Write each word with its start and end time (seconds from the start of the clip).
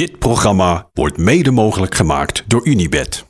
Dit 0.00 0.18
programma 0.18 0.88
wordt 0.92 1.16
mede 1.16 1.50
mogelijk 1.50 1.94
gemaakt 1.94 2.44
door 2.46 2.66
Unibed. 2.66 3.26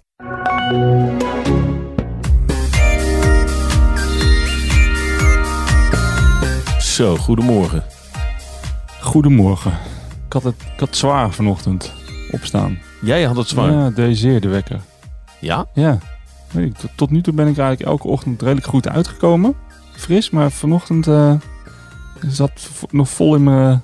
Zo, 6.79 7.17
goedemorgen. 7.17 7.85
Goedemorgen. 9.01 9.73
Ik 10.27 10.33
had 10.33 10.43
het, 10.43 10.55
ik 10.75 10.81
had 10.81 10.97
zwaar 10.97 11.33
vanochtend 11.33 11.93
opstaan. 12.31 12.79
Jij 13.01 13.23
had 13.23 13.37
het 13.37 13.49
zwaar. 13.49 13.73
Ja, 13.73 13.91
deze 13.91 14.41
de 14.41 14.49
wekker. 14.49 14.81
Ja? 15.41 15.67
Ja. 15.75 15.99
Weet 16.51 16.67
ik, 16.67 16.77
tot, 16.77 16.91
tot 16.97 17.11
nu 17.11 17.23
toe 17.23 17.35
ben 17.35 17.47
ik 17.49 17.59
eigenlijk 17.59 17.91
elke 17.91 18.09
ochtend 18.09 18.43
redelijk 18.43 18.67
goed 18.67 18.89
uitgekomen. 18.89 19.55
Fris, 19.93 20.31
maar 20.31 20.51
vanochtend 20.51 21.07
eh, 21.07 21.35
zat 22.27 22.53
v- 22.55 22.83
nog 22.91 23.09
vol 23.09 23.35
in 23.35 23.43
mijn, 23.43 23.83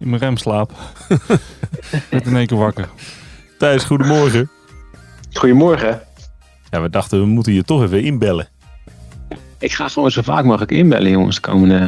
in 0.00 0.08
mijn 0.08 0.20
remslaap. 0.22 0.72
Werd 2.10 2.26
in 2.26 2.36
één 2.36 2.46
keer 2.46 2.58
wakker. 2.58 2.88
Thijs, 3.58 3.84
goedemorgen. 3.84 4.50
Goedemorgen. 5.32 6.00
Ja, 6.70 6.82
we 6.82 6.90
dachten 6.90 7.20
we 7.20 7.26
moeten 7.26 7.52
je 7.52 7.62
toch 7.62 7.82
even 7.82 8.02
inbellen. 8.02 8.48
Ik 9.58 9.72
ga 9.72 9.88
gewoon 9.88 10.10
zo 10.10 10.22
vaak 10.22 10.44
mogelijk 10.44 10.70
inbellen, 10.70 11.10
jongens. 11.10 11.34
De 11.34 11.40
komende, 11.40 11.78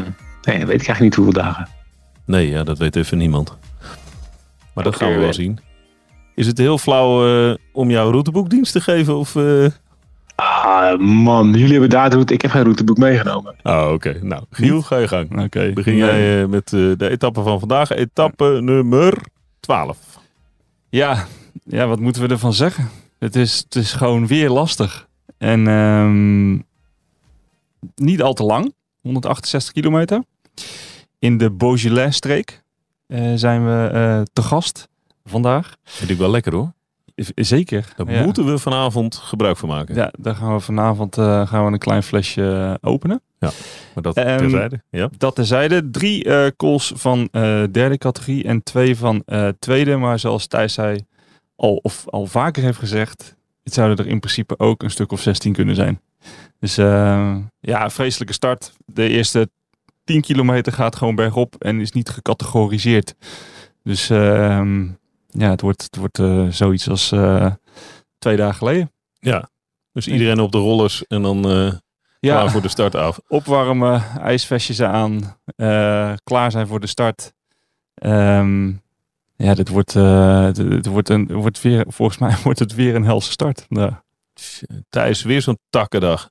nee, 0.43 0.57
weet 0.57 0.61
ik 0.61 0.69
eigenlijk 0.69 1.01
niet 1.01 1.15
hoeveel 1.15 1.43
dagen. 1.43 1.69
Nee, 2.25 2.49
ja, 2.49 2.63
dat 2.63 2.79
weet 2.79 2.97
even 2.97 3.19
niemand. 3.19 3.57
Maar 4.75 4.85
dat 4.85 4.97
gaan 4.97 5.13
we 5.13 5.19
wel 5.19 5.33
zien. 5.33 5.61
Is 6.35 6.47
het 6.47 6.59
heel 6.59 6.79
flauw 6.79 7.27
eh, 7.27 7.57
om 7.73 7.91
jouw 7.91 8.11
routeboekdienst 8.11 8.73
te 8.73 8.81
geven? 8.81 9.17
Of, 9.17 9.37
eh? 9.37 9.67
Ah, 10.63 10.99
man. 10.99 11.53
Jullie 11.53 11.71
hebben 11.71 11.91
daar 11.91 12.09
de 12.09 12.15
route. 12.15 12.35
Ik 12.35 12.43
heb 12.43 12.51
geen 12.51 12.63
routeboek 12.63 12.97
meegenomen. 12.97 13.55
Oh, 13.63 13.91
oké. 13.93 14.19
Nou, 14.23 14.45
Giel, 14.51 14.83
ga 14.83 14.97
je 14.97 15.09
gang. 15.09 15.43
Oké. 15.43 15.73
Begin 15.73 15.97
jij 15.97 16.43
eh, 16.43 16.49
met 16.49 16.73
eh, 16.73 16.81
de 16.97 17.09
etappe 17.09 17.43
van 17.43 17.59
vandaag. 17.59 17.91
Etappe 17.91 18.59
nummer 18.61 19.19
12. 19.61 19.99
Ja, 20.89 21.27
ja, 21.65 21.87
wat 21.87 22.01
moeten 22.01 22.23
we 22.23 22.29
ervan 22.29 22.53
zeggen? 22.53 22.89
Het 23.19 23.37
is, 23.37 23.59
het 23.59 23.75
is 23.75 23.93
gewoon 23.93 24.27
weer 24.27 24.51
lastig. 24.51 25.09
En 25.39 25.69
ehm, 25.69 26.53
niet 27.95 28.23
al 28.23 28.33
te 28.33 28.43
lang. 28.43 28.75
168 29.01 29.73
kilometer. 29.73 30.23
In 31.19 31.39
de 31.39 31.51
Beaujolais-streek 31.51 32.63
eh, 33.07 33.33
zijn 33.35 33.65
we 33.65 33.89
eh, 33.93 34.23
te 34.33 34.43
gast 34.43 34.89
vandaag. 35.25 35.77
Vind 35.85 36.11
ik 36.11 36.19
wel 36.19 36.31
lekker 36.31 36.55
hoor. 36.55 36.73
Zeker. 37.35 37.93
Daar 37.97 38.11
ja. 38.11 38.25
moeten 38.25 38.45
we 38.47 38.59
vanavond 38.59 39.17
gebruik 39.17 39.57
van 39.57 39.69
maken. 39.69 39.95
Ja, 39.95 40.13
daar 40.19 40.35
gaan 40.35 40.55
we 40.55 40.61
vanavond 40.61 41.19
eh, 41.19 41.47
gaan 41.47 41.67
we 41.67 41.73
een 41.73 41.79
klein 41.79 42.03
flesje 42.03 42.79
eh, 42.81 42.91
openen. 42.91 43.23
Maar 43.39 44.03
dat 44.03 44.17
Ehm, 44.17 44.39
terzijde. 44.39 44.83
Ja. 44.91 45.09
Dat 45.19 45.35
terzijde. 45.35 45.91
Drie 45.91 46.25
eh 46.25 46.47
calls 46.57 46.93
van 46.95 47.29
eh, 47.31 47.63
derde 47.71 47.99
categorie 47.99 48.45
en 48.45 48.63
twee 48.63 48.97
van 48.97 49.23
eh, 49.27 49.49
tweede. 49.59 49.97
Maar 49.97 50.19
zoals 50.19 50.47
Thijs 50.47 50.73
zei, 50.73 51.07
al, 51.57 51.77
of 51.77 52.09
al 52.09 52.27
vaker 52.27 52.63
heeft 52.63 52.79
gezegd, 52.79 53.37
het 53.63 53.75
zouden 53.75 54.05
er 54.05 54.11
in 54.11 54.21
principe 54.21 54.59
ook 54.59 54.83
een 54.83 54.91
stuk 54.91 55.13
of 55.13 55.21
16 55.21 55.53
kunnen 55.53 55.75
zijn. 55.75 56.01
Dus 56.61 56.75
ja, 57.61 57.91
vreselijke 57.91 58.33
start. 58.33 58.73
De 58.87 59.09
eerste 59.09 59.51
10 60.05 60.21
kilometer 60.21 60.73
gaat 60.73 60.97
gewoon 60.97 61.15
bergop 61.15 61.55
en 61.59 61.81
is 61.81 61.93
niet 61.93 62.09
gecategoriseerd. 62.09 63.15
Dus 63.83 64.11
ehm, 64.11 64.87
ja, 65.39 65.51
het 65.51 65.61
wordt, 65.61 65.83
het 65.83 65.97
wordt 65.97 66.19
eh, 66.19 66.47
zoiets 66.49 66.89
als 66.89 67.13
eh, 67.13 67.53
twee 68.19 68.37
dagen 68.37 68.55
geleden. 68.57 68.93
ja. 69.19 69.51
Dus 69.93 70.09
iedereen 70.09 70.41
op 70.41 70.53
de 70.53 70.59
rollers 70.59 71.07
en 71.07 71.23
dan 71.23 71.51
eh 71.51 71.73
klaar 72.31 72.51
voor 72.51 72.63
de 72.63 72.69
start 72.69 72.95
af. 72.95 73.21
opwarmen, 73.29 74.03
ijsvestjes 74.21 74.83
aan, 74.83 75.37
eh, 75.57 76.13
klaar 76.25 76.51
zijn 76.51 76.67
voor 76.67 76.81
de 76.81 76.87
start. 76.87 77.33
Ehm, 77.95 78.69
ja, 79.37 79.55
dit 79.55 79.69
wordt, 79.69 79.97
eh, 79.97 80.45
dit, 80.45 80.71
dit 80.71 80.87
wordt, 80.87 81.09
een, 81.09 81.33
wordt 81.33 81.63
weer, 81.63 81.85
volgens 81.89 82.19
mij 82.19 82.37
wordt 82.45 82.59
het 82.59 82.75
weer 82.75 82.95
een 82.95 83.05
helse 83.05 83.31
start. 83.31 83.67
Ja. 83.69 84.05
Thijs, 84.89 85.23
weer 85.23 85.43
zo'n 85.43 85.59
takkendag. 85.71 86.31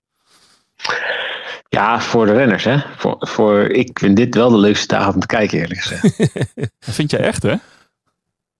Ja, 1.69 2.01
voor 2.01 2.25
de 2.25 2.33
renners, 2.33 2.63
hè. 2.63 2.77
Voor, 2.97 3.15
voor, 3.19 3.61
ik 3.61 3.99
vind 3.99 4.15
dit 4.15 4.35
wel 4.35 4.49
de 4.49 4.57
leukste 4.57 4.87
dagen 4.87 5.13
om 5.13 5.19
te 5.19 5.27
kijken, 5.27 5.59
eerlijk 5.59 5.79
gezegd. 5.79 6.17
Dat 6.85 6.95
vind 6.95 7.11
jij 7.11 7.19
echt, 7.19 7.43
hè? 7.43 7.55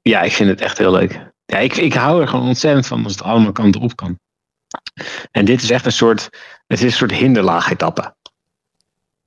Ja, 0.02 0.22
ik 0.22 0.32
vind 0.32 0.50
het 0.50 0.62
echt 0.62 0.78
heel 0.78 0.92
leuk. 0.92 1.30
Ja, 1.46 1.58
ik, 1.58 1.78
ik 1.78 1.94
hou 1.94 2.22
er 2.22 2.28
gewoon 2.28 2.48
ontzettend 2.48 2.88
van 2.88 3.04
als 3.04 3.12
het 3.14 3.24
allemaal 3.24 3.52
kanten 3.52 3.82
op 3.82 3.96
kan. 3.96 4.20
En 5.32 5.46
dit 5.46 5.62
is 5.62 5.70
echt 5.70 5.86
een 5.86 5.92
soort, 5.92 6.24
het 6.68 6.80
is 6.80 6.82
een 6.84 6.92
soort 6.92 7.12
hinderlaag-etappe. 7.12 8.16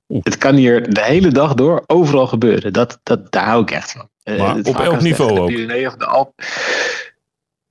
Het 0.07 0.37
kan 0.37 0.55
hier 0.55 0.93
de 0.93 1.03
hele 1.03 1.29
dag 1.31 1.53
door 1.53 1.83
overal 1.87 2.27
gebeuren. 2.27 2.73
Dat, 2.73 2.99
dat, 3.03 3.31
daar 3.31 3.45
hou 3.45 3.61
ik 3.61 3.71
echt 3.71 3.91
van. 3.91 4.09
Eh, 4.23 4.37
Maar 4.37 4.55
het 4.55 4.67
op 4.67 4.79
elk 4.79 5.01
niveau 5.01 5.33
de 5.33 5.41
ook? 5.41 5.87
Of 5.87 5.95
de 5.95 6.05
Alp. 6.05 6.41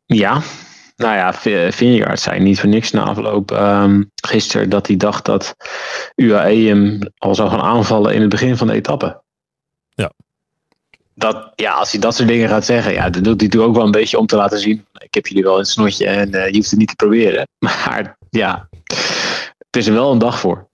Ja, 0.07 0.41
nou 0.97 1.15
ja, 1.17 1.33
V- 1.33 1.75
Vingegaard 1.75 2.21
zei 2.21 2.41
niet 2.41 2.61
voor 2.61 2.69
niks 2.69 2.91
na 2.91 3.03
afloop 3.03 3.51
ehm, 3.51 4.03
gisteren 4.15 4.69
dat 4.69 4.87
hij 4.87 4.97
dacht 4.97 5.25
dat 5.25 5.57
UAE 6.15 6.67
hem 6.69 6.99
al 7.19 7.35
zou 7.35 7.51
gaan 7.51 7.61
aanvallen 7.61 8.15
in 8.15 8.21
het 8.21 8.31
begin 8.31 8.57
van 8.57 8.67
de 8.67 8.73
etappe. 8.73 9.23
Ja. 9.89 10.13
Dat, 11.15 11.53
ja, 11.55 11.73
als 11.73 11.93
hij 11.93 12.01
dat 12.01 12.15
soort 12.15 12.29
dingen 12.29 12.49
gaat 12.49 12.65
zeggen, 12.65 12.93
ja, 12.93 13.03
dat 13.03 13.25
doet 13.25 13.25
hij 13.25 13.33
natuurlijk 13.35 13.69
ook 13.69 13.77
wel 13.77 13.85
een 13.85 13.91
beetje 13.91 14.19
om 14.19 14.27
te 14.27 14.37
laten 14.37 14.59
zien. 14.59 14.87
Ik 14.93 15.15
heb 15.15 15.27
jullie 15.27 15.43
wel 15.43 15.59
het 15.59 15.69
snotje 15.69 16.07
en 16.07 16.35
eh, 16.35 16.51
je 16.51 16.57
hoeft 16.57 16.71
het 16.71 16.79
niet 16.79 16.89
te 16.89 16.97
proberen. 16.97 17.49
Maar 17.59 18.17
ja, 18.31 18.69
het 19.59 19.77
is 19.77 19.87
er 19.87 19.93
wel 19.93 20.13
een 20.13 20.19
dag 20.19 20.41
voor. 20.41 20.69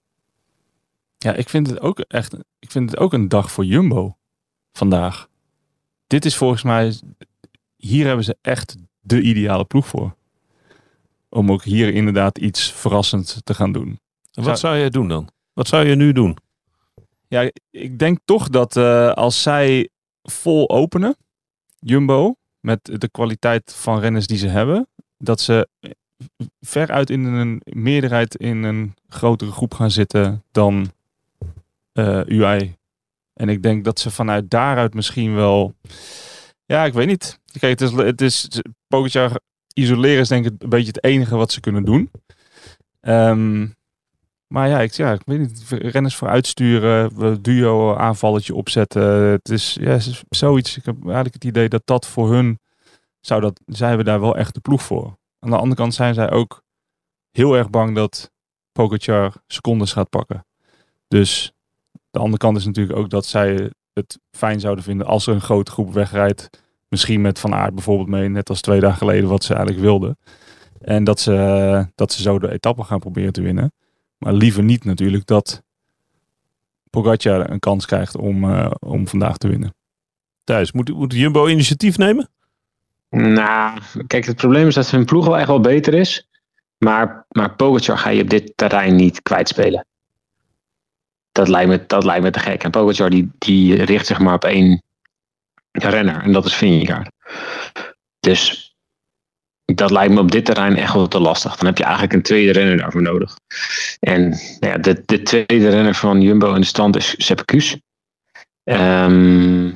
Ja, 1.19 1.33
ik 1.33 1.49
vind 1.49 1.67
het 1.67 1.81
ook 1.81 1.99
echt 1.99 2.35
ik 2.61 2.71
vind 2.71 2.91
het 2.91 3.01
ook 3.01 3.13
een 3.13 3.29
dag 3.29 3.53
voor 3.53 3.65
Jumbo 3.65 4.17
vandaag. 4.73 5.29
Dit 6.07 6.25
is 6.25 6.37
volgens 6.37 6.63
mij, 6.63 6.95
hier 7.77 8.07
hebben 8.07 8.25
ze 8.25 8.37
echt 8.41 8.77
de 9.01 9.21
ideale 9.21 9.65
ploeg 9.65 9.87
voor. 9.87 10.17
Om 11.29 11.53
ook 11.53 11.63
hier 11.63 11.95
inderdaad 11.95 12.39
iets 12.39 12.73
verrassends 12.73 13.41
te 13.45 13.55
gaan 13.55 13.73
doen. 13.73 14.01
En 14.33 14.43
wat 14.45 14.59
zou 14.59 14.79
jij 14.79 14.91
doen 14.91 15.09
dan? 15.09 15.31
Wat 15.53 15.69
zou 15.69 15.87
je 15.87 15.95
nu 15.95 16.13
doen? 16.13 16.37
Ja, 17.29 17.51
ik 17.71 17.99
denk 17.99 18.19
toch 18.25 18.49
dat 18.49 18.77
eh, 18.77 19.13
als 19.13 19.43
zij 19.43 19.89
vol 20.31 20.71
openen, 20.71 21.17
Jumbo, 21.79 22.35
met 22.61 22.81
de 22.83 23.09
kwaliteit 23.11 23.75
van 23.75 24.01
renners 24.01 24.27
die 24.27 24.39
ze 24.39 24.49
hebben, 24.49 24.89
dat 25.19 25.41
ze 25.41 25.69
veruit 26.61 27.11
in 27.11 27.25
een 27.25 27.63
meerderheid 27.65 28.35
in 28.35 28.63
een 28.63 28.95
grotere 29.09 29.51
groep 29.51 29.75
gaan 29.75 29.91
zitten 29.91 30.45
dan 30.51 30.93
eh 31.93 32.21
UAE. 32.27 32.79
En 33.33 33.49
ik 33.49 33.63
denk 33.63 33.85
dat 33.85 34.01
ze 34.01 34.11
vanuit 34.11 34.51
daaruit 34.51 34.95
misschien 34.95 35.35
wel, 35.35 35.75
ja, 36.67 36.85
ik 36.85 36.93
weet 36.93 37.07
niet. 37.07 37.39
Kijk, 37.59 37.81
het 37.81 37.91
is, 37.91 37.97
het 37.97 38.21
is 38.21 38.49
Pogacar 38.89 39.41
isoleren 39.75 40.21
is 40.21 40.29
denk 40.29 40.47
ik 40.47 40.53
een 40.59 40.69
beetje 40.69 40.93
het 40.93 41.05
enige 41.05 41.37
wat 41.37 41.53
ze 41.53 41.61
kunnen 41.61 41.85
doen. 41.85 42.11
Ehm, 43.01 43.67
maar 44.53 44.69
ja 44.69 44.81
ik, 44.81 44.93
ja, 44.93 45.13
ik 45.13 45.23
weet 45.25 45.39
niet. 45.39 45.65
Renners 45.69 46.17
vooruit 46.17 46.47
sturen, 46.47 47.19
we 47.19 47.41
duo 47.41 47.95
aanvalletje 47.95 48.55
opzetten. 48.55 49.03
Het 49.13 49.49
is, 49.49 49.77
ja, 49.81 49.99
zoiets. 50.29 50.77
Ik 50.77 50.85
heb 50.85 50.95
eigenlijk 51.03 51.35
het 51.35 51.45
idee 51.45 51.69
dat 51.69 51.83
dat 51.85 52.07
voor 52.07 52.33
hun 52.33 52.59
zou 53.21 53.41
dat. 53.41 53.61
Zij 53.67 53.89
hebben 53.89 54.07
daar 54.07 54.21
wel 54.21 54.37
echt 54.37 54.55
de 54.55 54.61
ploeg 54.61 54.83
voor. 54.83 55.19
Aan 55.39 55.51
de 55.51 55.57
andere 55.57 55.75
kant 55.75 55.95
zijn 55.95 56.15
zij 56.15 56.31
ook 56.31 56.63
heel 57.31 57.57
erg 57.57 57.71
bang 57.71 57.95
dat 57.95 58.31
Pogacar 58.73 59.33
secondes 59.47 59.93
gaat 59.93 60.11
pakken. 60.11 60.47
Dus 61.09 61.53
de 62.11 62.19
andere 62.19 62.39
kant 62.39 62.57
is 62.57 62.65
natuurlijk 62.65 62.99
ook 62.99 63.11
dat 63.11 63.27
zij 63.27 63.71
het 63.93 64.19
fijn 64.31 64.61
zouden 64.61 64.85
vinden 64.85 65.07
als 65.07 65.27
er 65.27 65.35
een 65.35 65.41
grote 65.41 65.71
groep 65.71 65.93
wegrijdt. 65.93 66.51
Misschien 66.89 67.21
met 67.21 67.39
Van 67.39 67.55
Aert 67.55 67.75
bijvoorbeeld 67.75 68.09
mee, 68.09 68.29
net 68.29 68.49
als 68.49 68.61
twee 68.61 68.81
dagen 68.81 68.99
geleden 68.99 69.29
wat 69.29 69.45
ze 69.45 69.55
eigenlijk 69.55 69.85
wilden. 69.85 70.19
En 70.81 71.05
dat 71.05 71.21
ze, 71.21 71.87
dat 71.95 72.13
ze 72.13 72.23
zo 72.23 72.39
de 72.39 72.53
etappe 72.53 72.85
gaan 72.85 72.99
proberen 72.99 73.33
te 73.33 73.43
winnen. 73.43 73.73
Maar 74.21 74.33
liever 74.33 74.63
niet 74.63 74.85
natuurlijk 74.85 75.27
dat 75.27 75.63
Pogacar 76.91 77.51
een 77.51 77.59
kans 77.59 77.87
krijgt 77.87 78.17
om, 78.17 78.51
eh, 78.51 78.71
om 78.79 79.09
vandaag 79.09 79.37
te 79.37 79.49
winnen. 79.49 79.75
Thijs, 80.45 80.73
moet, 80.73 80.89
moet 80.89 81.13
Jumbo 81.13 81.47
initiatief 81.49 81.97
nemen? 81.97 82.29
Nou, 83.11 83.81
kijk, 84.07 84.25
het 84.25 84.37
probleem 84.37 84.67
is 84.67 84.75
dat 84.75 84.91
hun 84.91 85.05
ploeg 85.05 85.27
wel 85.27 85.39
echt 85.39 85.47
wel 85.49 85.61
beter 85.61 85.95
is. 85.95 86.29
Maar, 86.79 87.27
maar 87.29 87.55
Pogacar 87.55 87.99
ga 87.99 88.11
je 88.11 88.23
op 88.23 88.31
dit 88.31 88.53
terrein 88.57 88.97
niet 88.97 89.23
kwijtspelen. 89.23 89.87
Dat 91.33 91.49
lijkt 91.49 91.69
me, 91.69 91.87
dat 91.87 92.05
lijkt 92.05 92.23
me 92.23 92.31
te 92.31 92.39
gek. 92.39 92.65
En 92.65 92.71
Pogacar 92.71 93.11
die, 93.11 93.31
die 93.39 93.83
richt 93.83 94.07
zich 94.07 94.19
maar 94.19 94.35
op 94.35 94.45
één 94.45 94.83
renner. 95.73 96.23
En 96.23 96.33
dat 96.33 96.45
is 96.45 96.55
Vingegaard. 96.55 97.11
Dus 98.21 98.70
dat 99.77 99.91
lijkt 99.91 100.13
me 100.13 100.21
op 100.21 100.31
dit 100.31 100.45
terrein 100.45 100.77
echt 100.77 100.95
wel 100.95 101.09
te 101.09 101.21
lastig. 101.21 101.57
Dan 101.57 101.67
heb 101.67 101.79
je 101.79 101.85
eigenlijk 101.85 102.13
een 102.13 102.23
tweede 102.23 102.53
renner 102.53 102.77
daarvoor 102.77 103.03
nodig. 103.03 103.37
En 104.01 104.29
nou 104.29 104.73
ja, 104.73 104.79
de, 104.79 105.03
de 105.07 105.23
tweede 105.23 105.69
renner 105.69 105.95
van 105.95 106.21
Jumbo 106.21 106.55
in 106.55 106.61
de 106.61 106.67
stand 106.67 106.97
is 106.97 107.15
Sepp 107.19 107.47
Kuss. 107.47 107.77
Ehm, 108.65 109.71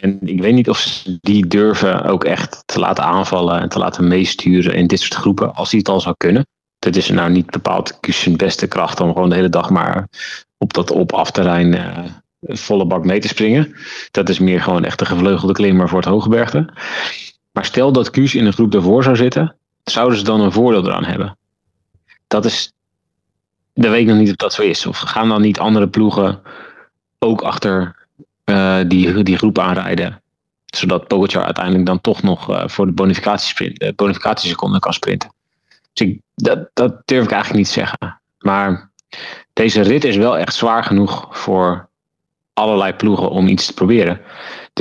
en 0.00 0.18
ik 0.20 0.40
weet 0.40 0.54
niet 0.54 0.68
of 0.68 0.78
ze 0.78 1.18
die 1.20 1.46
durven 1.46 2.04
ook 2.04 2.24
echt 2.24 2.62
te 2.66 2.78
laten 2.78 3.04
aanvallen 3.04 3.60
en 3.60 3.68
te 3.68 3.78
laten 3.78 4.08
meesturen 4.08 4.74
in 4.74 4.86
dit 4.86 5.00
soort 5.00 5.14
groepen, 5.14 5.54
als 5.54 5.70
hij 5.70 5.78
het 5.78 5.88
al 5.88 6.00
zou 6.00 6.14
kunnen. 6.16 6.46
Dat 6.78 6.96
is 6.96 7.08
nou 7.08 7.30
niet 7.30 7.50
bepaald 7.50 8.00
Kuss 8.00 8.22
zijn 8.22 8.36
beste 8.36 8.66
kracht 8.66 9.00
om 9.00 9.12
gewoon 9.12 9.28
de 9.28 9.34
hele 9.34 9.48
dag 9.48 9.70
maar 9.70 10.08
op 10.58 10.72
dat 10.72 10.90
op-af 10.90 11.30
terrein 11.30 11.74
eh, 11.74 12.04
volle 12.40 12.86
bak 12.86 13.04
mee 13.04 13.20
te 13.20 13.28
springen. 13.28 13.74
Dat 14.10 14.28
is 14.28 14.38
meer 14.38 14.60
gewoon 14.60 14.84
echt 14.84 15.00
een 15.00 15.06
gevleugelde 15.06 15.52
klimmer 15.52 15.88
voor 15.88 15.98
het 15.98 16.08
hooggebergte. 16.08 16.72
Maar 17.60 17.68
stel 17.68 17.92
dat 17.92 18.10
Kuus 18.10 18.34
in 18.34 18.46
een 18.46 18.52
groep 18.52 18.72
daarvoor 18.72 19.02
zou 19.02 19.16
zitten, 19.16 19.56
zouden 19.84 20.18
ze 20.18 20.24
dan 20.24 20.40
een 20.40 20.52
voordeel 20.52 20.86
eraan 20.86 21.04
hebben? 21.04 21.38
Dat 22.26 22.44
is, 22.44 22.72
dat 23.74 23.90
weet 23.90 24.00
ik 24.00 24.06
nog 24.06 24.16
niet 24.16 24.30
of 24.30 24.36
dat 24.36 24.52
zo 24.52 24.62
is. 24.62 24.86
Of 24.86 24.98
gaan 24.98 25.28
dan 25.28 25.40
niet 25.40 25.58
andere 25.58 25.88
ploegen 25.88 26.42
ook 27.18 27.42
achter 27.42 28.06
uh, 28.44 28.78
die, 28.86 29.22
die 29.22 29.36
groep 29.36 29.58
aanrijden? 29.58 30.22
Zodat 30.66 31.08
Pogacar 31.08 31.44
uiteindelijk 31.44 31.86
dan 31.86 32.00
toch 32.00 32.22
nog 32.22 32.50
uh, 32.50 32.62
voor 32.66 32.86
de 32.86 32.92
bonificatiesprint, 32.92 33.82
uh, 33.82 34.80
kan 34.80 34.92
sprinten. 34.92 35.32
Dus 35.92 36.08
ik, 36.08 36.20
dat, 36.34 36.70
dat 36.74 37.02
durf 37.04 37.24
ik 37.24 37.30
eigenlijk 37.30 37.64
niet 37.64 37.74
zeggen. 37.74 38.20
Maar 38.38 38.90
deze 39.52 39.80
rit 39.80 40.04
is 40.04 40.16
wel 40.16 40.38
echt 40.38 40.54
zwaar 40.54 40.84
genoeg 40.84 41.28
voor 41.30 41.88
allerlei 42.52 42.92
ploegen 42.92 43.30
om 43.30 43.46
iets 43.46 43.66
te 43.66 43.74
proberen. 43.74 44.20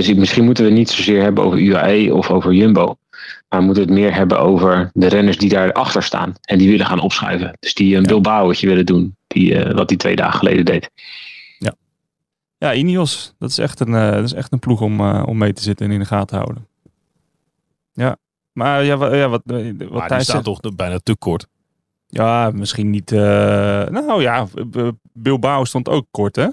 Dus 0.05 0.13
misschien 0.13 0.45
moeten 0.45 0.63
we 0.63 0.69
het 0.69 0.79
niet 0.79 0.89
zozeer 0.89 1.21
hebben 1.21 1.43
over 1.43 1.59
UAE 1.59 2.13
of 2.13 2.29
over 2.29 2.53
Jumbo. 2.53 2.97
Maar 3.49 3.59
we 3.59 3.65
moeten 3.65 3.83
het 3.83 3.93
meer 3.93 4.15
hebben 4.15 4.39
over 4.39 4.89
de 4.93 5.07
renners 5.07 5.37
die 5.37 5.49
daarachter 5.49 6.03
staan. 6.03 6.33
En 6.41 6.57
die 6.57 6.69
willen 6.69 6.85
gaan 6.85 6.99
opschuiven. 6.99 7.57
Dus 7.59 7.73
die 7.73 7.95
een 7.95 8.03
Bilbao'tje 8.03 8.67
willen 8.67 8.85
doen. 8.85 9.15
Die, 9.27 9.53
uh, 9.53 9.73
wat 9.73 9.87
die 9.87 9.97
twee 9.97 10.15
dagen 10.15 10.39
geleden 10.39 10.65
deed. 10.65 10.89
Ja, 11.57 11.75
ja 12.57 12.73
Ineos. 12.73 13.33
Dat 13.39 13.49
is 13.49 13.57
echt 13.57 13.79
een, 13.79 13.93
uh, 13.93 14.11
dat 14.11 14.23
is 14.23 14.33
echt 14.33 14.51
een 14.51 14.59
ploeg 14.59 14.81
om, 14.81 14.99
uh, 14.99 15.23
om 15.25 15.37
mee 15.37 15.53
te 15.53 15.61
zitten 15.61 15.85
en 15.85 15.91
in 15.91 15.99
de 15.99 16.05
gaten 16.05 16.27
te 16.27 16.35
houden. 16.35 16.67
Ja, 17.93 18.17
maar 18.51 18.83
ja, 18.83 18.97
wat, 18.97 19.13
ja, 19.13 19.29
wat, 19.29 19.41
wat 19.45 19.89
maar 19.89 20.09
die 20.09 20.21
staat 20.21 20.43
toch 20.43 20.59
bijna 20.75 20.99
te 21.03 21.15
kort. 21.15 21.47
Ja, 22.07 22.51
misschien 22.53 22.89
niet. 22.89 23.11
Uh, 23.11 23.19
nou 23.87 24.21
ja, 24.21 24.47
Bilbao 25.13 25.65
stond 25.65 25.89
ook 25.89 26.05
kort, 26.11 26.35
hè? 26.35 26.47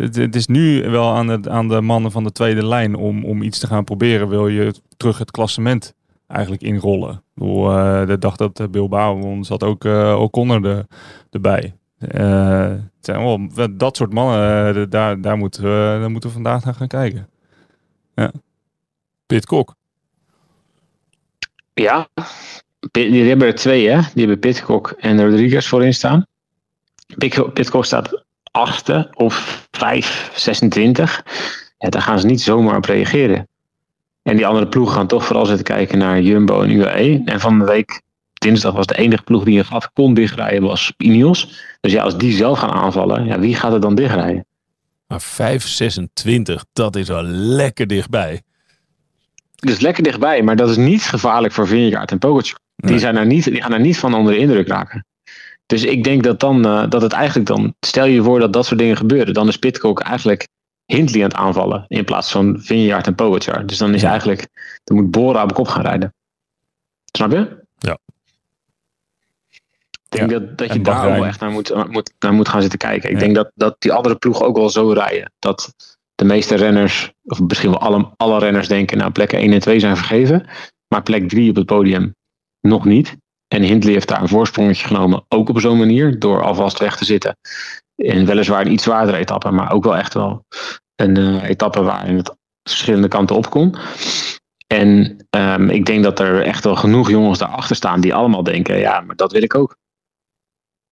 Het, 0.00 0.36
is 0.36 0.46
nu 0.46 0.90
wel 0.90 1.14
aan 1.14 1.26
de, 1.26 1.50
aan 1.50 1.68
de 1.68 1.80
mannen 1.80 2.10
van 2.10 2.24
de 2.24 2.32
tweede 2.32 2.66
lijn 2.66 2.94
om, 2.94 3.24
om 3.24 3.42
iets 3.42 3.58
te 3.58 3.66
gaan 3.66 3.84
proberen. 3.84 4.28
Wil 4.28 4.48
je 4.48 4.74
terug 4.96 5.18
het 5.18 5.30
klassement 5.30 5.94
eigenlijk 6.26 6.62
inrollen? 6.62 7.22
Bedoel, 7.34 7.70
uh, 7.70 8.06
de 8.06 8.18
dag 8.18 8.36
dat 8.36 8.70
Bilbao 8.70 9.18
won, 9.18 9.44
zat 9.44 9.62
ook 9.62 9.84
uh, 9.84 10.20
O'Connor 10.20 10.62
de, 10.62 10.86
erbij. 11.30 11.74
Zijn 13.00 13.24
wel, 13.24 13.48
dat 13.76 13.96
soort 13.96 14.12
mannen, 14.12 14.90
daar, 14.90 15.20
daar, 15.20 15.36
moeten 15.36 15.62
we, 15.62 16.08
moeten 16.08 16.28
we 16.28 16.34
vandaag 16.34 16.64
naar 16.64 16.74
gaan 16.74 16.88
kijken. 16.88 17.28
Ja. 18.14 18.32
Pitcock. 19.26 19.74
Ja, 21.74 22.08
die 22.90 23.28
hebben 23.28 23.46
er 23.46 23.54
twee, 23.54 23.88
hè? 23.88 24.00
Die 24.00 24.26
hebben 24.26 24.38
Pitcock 24.38 24.90
en 24.90 25.24
Rodriguez 25.24 25.68
voorin 25.68 25.94
staan. 25.94 26.26
Pitcock 27.52 27.84
staat 27.84 28.24
achtste 28.50 29.08
of 29.14 29.66
5, 29.70 30.30
26. 30.34 31.22
Ja, 31.78 31.88
daar 31.88 32.02
gaan 32.02 32.20
ze 32.20 32.26
niet 32.26 32.40
zomaar 32.40 32.76
op 32.76 32.84
reageren. 32.84 33.48
En 34.22 34.36
die 34.36 34.46
andere 34.46 34.68
ploegen 34.68 34.94
gaan 34.94 35.06
toch 35.06 35.24
vooral 35.24 35.46
zitten 35.46 35.64
kijken 35.64 35.98
naar 35.98 36.20
Jumbo 36.20 36.62
en 36.62 36.70
UAE. 36.70 37.22
En 37.24 37.40
van 37.40 37.58
de 37.58 37.64
week, 37.64 38.02
dinsdag, 38.32 38.72
was 38.72 38.86
de 38.86 38.98
enige 38.98 39.22
ploeg 39.22 39.44
die 39.44 39.58
een 39.58 39.64
gat 39.64 39.92
kon 39.92 40.14
dichtrijden, 40.14 40.62
was 40.62 40.92
Ineos. 40.96 41.62
Dus 41.80 41.92
ja, 41.92 42.02
als 42.02 42.18
die 42.18 42.32
zelf 42.32 42.58
gaan 42.58 42.70
aanvallen, 42.70 43.24
ja, 43.24 43.38
wie 43.38 43.54
gaat 43.54 43.72
er 43.72 43.80
dan 43.80 43.94
dichtrijden? 43.94 44.46
Maar 45.06 45.20
5, 45.20 45.66
26, 45.66 46.64
dat 46.72 46.96
is 46.96 47.08
wel 47.08 47.22
lekker 47.22 47.86
dichtbij. 47.86 48.42
Dat 49.54 49.70
is 49.70 49.80
lekker 49.80 50.02
dichtbij, 50.02 50.42
maar 50.42 50.56
dat 50.56 50.68
is 50.68 50.76
niet 50.76 51.02
gevaarlijk 51.02 51.54
voor 51.54 51.66
Vingegaard 51.66 52.10
en 52.10 52.18
Pogacar. 52.18 52.58
Die, 52.76 52.98
zijn 52.98 53.28
niet, 53.28 53.44
die 53.44 53.62
gaan 53.62 53.72
er 53.72 53.80
niet 53.80 53.98
van 53.98 54.14
onder 54.14 54.32
de 54.32 54.38
indruk 54.38 54.68
raken. 54.68 55.06
Dus 55.68 55.84
ik 55.84 56.04
denk 56.04 56.22
dat, 56.22 56.40
dan, 56.40 56.66
uh, 56.66 56.90
dat 56.90 57.02
het 57.02 57.12
eigenlijk 57.12 57.48
dan, 57.48 57.74
stel 57.80 58.04
je 58.04 58.22
voor 58.22 58.40
dat 58.40 58.52
dat 58.52 58.66
soort 58.66 58.78
dingen 58.78 58.96
gebeuren, 58.96 59.34
dan 59.34 59.48
is 59.48 59.56
Pitcock 59.56 60.00
eigenlijk 60.00 60.48
Hindley 60.84 61.22
aan 61.22 61.28
het 61.28 61.38
aanvallen 61.38 61.84
in 61.88 62.04
plaats 62.04 62.30
van 62.30 62.60
Vingegaard 62.60 63.06
en 63.06 63.14
Pogacar. 63.14 63.66
Dus 63.66 63.78
dan 63.78 63.94
is 63.94 64.02
eigenlijk, 64.02 64.48
dan 64.84 64.96
moet 64.96 65.10
Bora 65.10 65.42
op 65.42 65.52
kop 65.52 65.68
gaan 65.68 65.82
rijden. 65.82 66.14
Snap 67.12 67.30
je? 67.30 67.64
Ja. 67.78 67.98
Ik 69.48 70.18
denk 70.18 70.30
ja. 70.30 70.38
dat, 70.38 70.58
dat 70.58 70.72
je 70.72 70.80
daar 70.80 71.10
wel 71.10 71.26
echt 71.26 71.40
naar 71.40 71.50
moet, 71.50 71.88
moet, 71.90 72.12
naar 72.18 72.32
moet 72.32 72.48
gaan 72.48 72.60
zitten 72.60 72.78
kijken. 72.78 73.08
Ik 73.08 73.14
ja. 73.14 73.20
denk 73.20 73.34
dat, 73.34 73.50
dat 73.54 73.76
die 73.78 73.92
andere 73.92 74.16
ploegen 74.16 74.46
ook 74.46 74.56
wel 74.56 74.70
zo 74.70 74.90
rijden. 74.90 75.32
Dat 75.38 75.74
de 76.14 76.24
meeste 76.24 76.54
renners, 76.54 77.12
of 77.24 77.40
misschien 77.40 77.70
wel 77.70 77.80
alle, 77.80 78.10
alle 78.16 78.38
renners 78.38 78.68
denken, 78.68 78.98
nou 78.98 79.10
plekken 79.10 79.38
1 79.38 79.52
en 79.52 79.60
2 79.60 79.80
zijn 79.80 79.96
vergeven. 79.96 80.46
Maar 80.88 81.02
plek 81.02 81.28
3 81.28 81.50
op 81.50 81.56
het 81.56 81.66
podium 81.66 82.14
nog 82.60 82.84
niet. 82.84 83.16
En 83.48 83.62
Hindley 83.62 83.92
heeft 83.92 84.08
daar 84.08 84.22
een 84.22 84.28
voorsprongetje 84.28 84.86
genomen, 84.86 85.24
ook 85.28 85.48
op 85.48 85.60
zo'n 85.60 85.78
manier, 85.78 86.18
door 86.18 86.42
alvast 86.42 86.78
weg 86.78 86.96
te 86.96 87.04
zitten. 87.04 87.36
En 87.96 88.26
weliswaar 88.26 88.60
een 88.60 88.72
iets 88.72 88.82
zwaardere 88.82 89.18
etappe, 89.18 89.50
maar 89.50 89.72
ook 89.72 89.84
wel 89.84 89.96
echt 89.96 90.14
wel 90.14 90.44
een 90.94 91.18
uh, 91.18 91.48
etappe 91.48 91.82
waarin 91.82 92.16
het 92.16 92.36
verschillende 92.62 93.08
kanten 93.08 93.36
op 93.36 93.50
kon. 93.50 93.76
En 94.66 95.16
um, 95.30 95.70
ik 95.70 95.86
denk 95.86 96.02
dat 96.02 96.18
er 96.18 96.42
echt 96.42 96.64
wel 96.64 96.76
genoeg 96.76 97.10
jongens 97.10 97.38
daarachter 97.38 97.76
staan 97.76 98.00
die 98.00 98.14
allemaal 98.14 98.42
denken, 98.42 98.78
ja, 98.78 99.00
maar 99.00 99.16
dat 99.16 99.32
wil 99.32 99.42
ik 99.42 99.54
ook. 99.54 99.76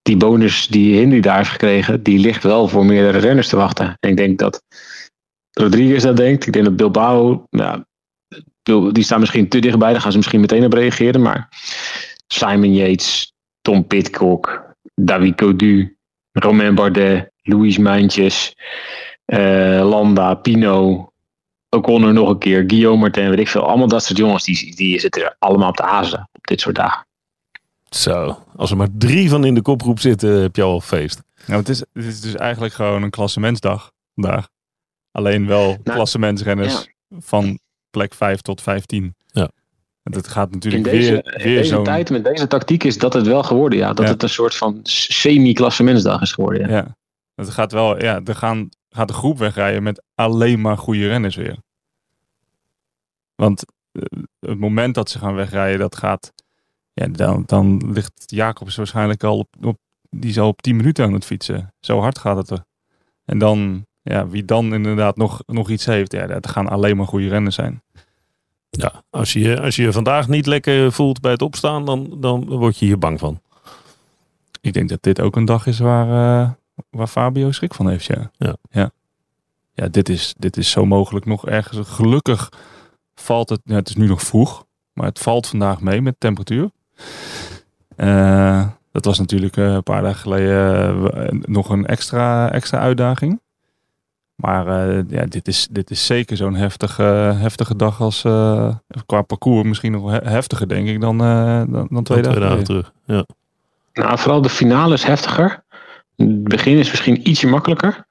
Die 0.03 0.17
bonus 0.17 0.67
die 0.67 0.97
Hindley 0.97 1.21
daar 1.21 1.37
heeft 1.37 1.51
gekregen, 1.51 2.03
die 2.03 2.19
ligt 2.19 2.43
wel 2.43 2.69
voor 2.69 2.85
meerdere 2.85 3.19
renners 3.19 3.49
te 3.49 3.57
wachten. 3.57 3.97
En 4.01 4.11
ik 4.11 4.17
denk 4.17 4.39
dat 4.39 4.63
Rodriguez 5.51 6.03
dat 6.03 6.17
denkt. 6.17 6.47
Ik 6.47 6.53
denk 6.53 6.65
dat 6.65 6.77
Bilbao, 6.77 7.47
ja, 7.51 7.87
die 8.93 9.03
staan 9.03 9.21
misschien 9.21 9.49
te 9.49 9.59
dichtbij, 9.59 9.93
daar 9.93 10.01
gaan 10.01 10.11
ze 10.11 10.17
misschien 10.17 10.41
meteen 10.41 10.65
op 10.65 10.73
reageren. 10.73 11.23
Maar 11.23 11.49
Simon 12.27 12.75
Yates, 12.75 13.33
Tom 13.61 13.87
Pitcock, 13.87 14.75
David 14.95 15.37
Codu, 15.37 15.97
Romain 16.33 16.75
Bardet, 16.75 17.31
Louis 17.43 17.79
Mijntjes, 17.79 18.55
uh, 19.27 19.89
Landa, 19.89 20.35
Pino, 20.35 21.11
O'Connor 21.69 22.13
nog 22.13 22.29
een 22.29 22.39
keer, 22.39 22.65
Guillaume 22.67 22.99
Martin, 22.99 23.29
weet 23.29 23.39
ik 23.39 23.49
veel. 23.49 23.67
Allemaal 23.67 23.89
dat 23.89 24.05
soort 24.05 24.19
jongens, 24.19 24.45
die, 24.45 24.77
die 24.77 25.01
zitten 25.01 25.23
er 25.23 25.37
allemaal 25.39 25.69
op 25.69 25.77
de 25.77 25.83
hazen 25.83 26.29
op 26.33 26.47
dit 26.47 26.61
soort 26.61 26.75
dagen. 26.75 27.07
Zo, 27.89 28.43
als 28.57 28.71
er 28.71 28.77
maar 28.77 28.89
drie 28.99 29.29
van 29.29 29.45
in 29.45 29.55
de 29.55 29.63
kopgroep 29.63 30.01
zitten, 30.01 30.41
heb 30.41 30.57
je 30.57 30.63
al 30.63 30.81
feest. 30.81 31.23
Nou, 31.47 31.59
het, 31.59 31.69
is, 31.69 31.79
het 31.79 32.05
is 32.05 32.21
dus 32.21 32.35
eigenlijk 32.35 32.75
gewoon 32.75 33.03
een 33.03 33.11
klassementsdag 33.11 33.93
vandaag. 34.15 34.49
Alleen 35.11 35.47
wel 35.47 35.67
nou, 35.67 35.83
klassementsrenners 35.83 36.73
ja. 37.09 37.17
van 37.21 37.59
plek 37.91 38.15
5 38.15 38.41
tot 38.41 38.63
15. 38.63 39.15
En 40.07 40.13
dat 40.13 40.29
gaat 40.29 40.51
natuurlijk 40.51 40.87
in 40.87 40.93
deze, 40.93 41.11
weer, 41.11 41.23
weer 41.23 41.47
in 41.47 41.55
deze 41.55 41.69
zo'n... 41.75 41.85
tijd, 41.85 42.11
met 42.11 42.25
deze 42.25 42.47
tactiek, 42.47 42.85
is 42.85 42.99
dat 42.99 43.13
het 43.13 43.27
wel 43.27 43.43
geworden. 43.43 43.79
Ja. 43.79 43.93
Dat 43.93 44.05
Ja. 44.05 44.13
het 44.13 44.23
een 44.23 44.29
soort 44.29 44.55
van 44.55 44.81
semi-klassementsdag 44.83 46.21
is 46.21 46.33
geworden. 46.33 46.69
Ja. 46.69 46.77
Ja. 46.77 46.97
Het 47.35 47.51
gaat 47.51 47.73
wel, 47.73 48.03
ja, 48.03 48.21
er 48.25 48.35
gaan, 48.35 48.69
gaat 48.89 49.09
de 49.09 49.15
groep 49.15 49.39
wegrijden 49.39 49.83
met 49.83 50.03
alleen 50.15 50.61
maar 50.61 50.79
goede 50.79 51.07
renners 51.09 51.37
weer. 51.37 51.57
Want 53.35 53.65
eh, 53.93 54.03
het 54.41 54.59
moment 54.59 54.95
dat 54.95 55.11
ze 55.11 55.19
gaan 55.19 55.35
wegrijden, 55.35 55.79
dat 55.79 55.97
gaat, 55.97 56.33
ja, 56.93 57.07
dan, 57.07 57.43
dan 57.47 57.93
ligt 57.93 58.23
Jacobs 58.27 58.77
waarschijnlijk 58.77 59.25
al 59.25 59.39
op, 59.39 59.49
op, 59.61 59.79
die 60.11 60.31
is 60.31 60.39
al 60.39 60.49
op 60.49 60.63
10 60.63 60.77
minuten 60.77 61.05
aan 61.05 61.13
het 61.13 61.25
fietsen. 61.25 61.75
Zo 61.81 62.01
hard 62.01 62.19
gaat 62.19 62.37
het 62.37 62.51
er. 62.51 62.65
En 63.25 63.39
dan, 63.39 63.87
ja, 64.03 64.29
wie 64.29 64.45
dan 64.45 64.75
inderdaad 64.75 65.17
nog, 65.17 65.43
nog 65.47 65.71
iets 65.71 65.85
heeft, 65.85 66.13
ja, 66.13 66.27
dat 66.27 66.49
gaan 66.49 66.69
alleen 66.69 66.97
maar 66.97 67.07
goede 67.07 67.29
renners 67.29 67.55
zijn. 67.55 67.83
Ja, 68.77 69.03
als 69.11 69.33
je 69.33 69.41
je- 69.41 69.61
als 69.61 69.77
je 69.77 69.93
vandaag 69.93 70.29
niet 70.29 70.47
lekker 70.47 70.93
voelt 70.93 71.21
bij 71.21 71.31
het 71.33 71.43
opstaan, 71.43 71.85
dan, 71.85 72.17
dan 72.21 72.45
word 72.49 72.79
je 72.79 72.85
hier 72.87 72.99
bang 72.99 73.19
van. 73.19 73.41
Ik 74.61 74.73
denk 74.73 74.89
dat 74.89 75.03
dit 75.03 75.21
ook 75.21 75.37
een 75.37 75.45
dag 75.45 75.67
is 75.67 75.79
waar, 75.79 76.07
eh, 76.43 76.51
waar 76.91 77.07
Fabio 77.07 77.53
schrik 77.53 77.75
van 77.75 77.89
heeft, 77.89 78.05
ja. 78.05 78.31
Ja. 78.37 78.57
Ja, 78.71 78.91
ja 79.75 79.89
dit, 79.89 80.09
is, 80.09 80.35
dit 80.39 80.57
is 80.57 80.71
zo 80.71 80.87
mogelijk 80.87 81.27
nog 81.27 81.47
ergens. 81.47 81.89
Gelukkig 81.89 82.49
valt 83.15 83.49
het, 83.49 83.61
het 83.65 83.89
is 83.89 83.97
nu 83.97 84.07
nog 84.07 84.23
vroeg, 84.23 84.65
maar 84.93 85.07
het 85.07 85.19
valt 85.19 85.47
vandaag 85.47 85.81
mee 85.81 86.03
met 86.03 86.15
temperatuur. 86.19 86.71
Eh, 87.97 88.67
dat 88.93 89.05
was 89.05 89.19
natuurlijk 89.19 89.57
eh, 89.57 89.73
een 89.73 89.83
paar 89.83 90.03
dagen 90.03 90.21
geleden 90.21 91.43
nog 91.53 91.69
een 91.69 91.87
extra, 91.87 92.53
extra 92.53 92.79
uitdaging. 92.79 93.41
Maar 94.37 94.67
eh, 94.67 95.03
ja, 95.09 95.25
dit, 95.27 95.49
is, 95.49 95.69
dit 95.71 95.91
is 95.91 96.07
zeker 96.07 96.37
zo'n 96.37 96.55
heftige, 96.55 97.03
heftige 97.37 97.77
dag 97.77 98.01
als 98.01 98.25
eh, 98.25 98.75
qua 99.07 99.23
parcours 99.23 99.69
misschien 99.69 99.93
nog 99.93 100.11
he- 100.11 100.31
heftiger, 100.31 100.69
denk 100.69 100.89
ik, 100.89 101.01
dan, 101.01 101.21
eh, 101.21 101.63
dan, 101.69 101.87
dan 101.91 102.03
twee, 102.05 102.23
Dan 102.23 102.41
dagen, 102.41 102.65
terug. 102.65 102.93
Ja. 103.05 103.25
Nou, 103.93 104.19
vooral 104.19 104.43
de 104.43 104.49
finale 104.49 104.95
is 104.95 105.03
heftiger. 105.05 105.65
Het 106.17 106.45
begin 106.45 106.77
is 106.79 106.91
misschien 106.91 107.29
ietsje 107.29 107.47
makkelijker. 107.47 108.07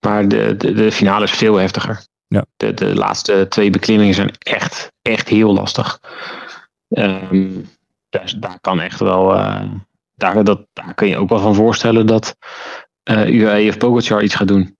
Maar 0.00 0.28
de, 0.28 0.54
de, 0.56 0.72
de 0.72 0.92
finale 0.92 1.24
is 1.24 1.30
veel 1.30 1.56
heftiger. 1.56 2.00
Ja. 2.26 2.44
De, 2.56 2.74
de 2.74 2.94
laatste 2.94 3.46
twee 3.48 3.70
beklimmingen 3.70 4.14
zijn 4.14 4.30
echt, 4.38 4.92
echt 5.02 5.28
heel 5.28 5.52
lastig. 5.54 6.00
Ehm, 6.88 7.48
dus 8.08 8.32
daar 8.32 8.58
kan 8.60 8.80
echt 8.80 9.00
wel. 9.00 9.34
eh, 9.34 9.62
daar, 10.14 10.44
dat, 10.44 10.66
daar 10.72 10.94
kun 10.94 11.08
je 11.08 11.16
ook 11.16 11.28
wel 11.28 11.38
van 11.38 11.54
voorstellen 11.54 12.06
dat 12.06 12.36
eh 13.02 13.28
UAE 13.28 13.68
of 13.68 13.78
Pogacar 13.78 14.22
iets 14.22 14.34
gaat 14.34 14.48
doen. 14.48 14.76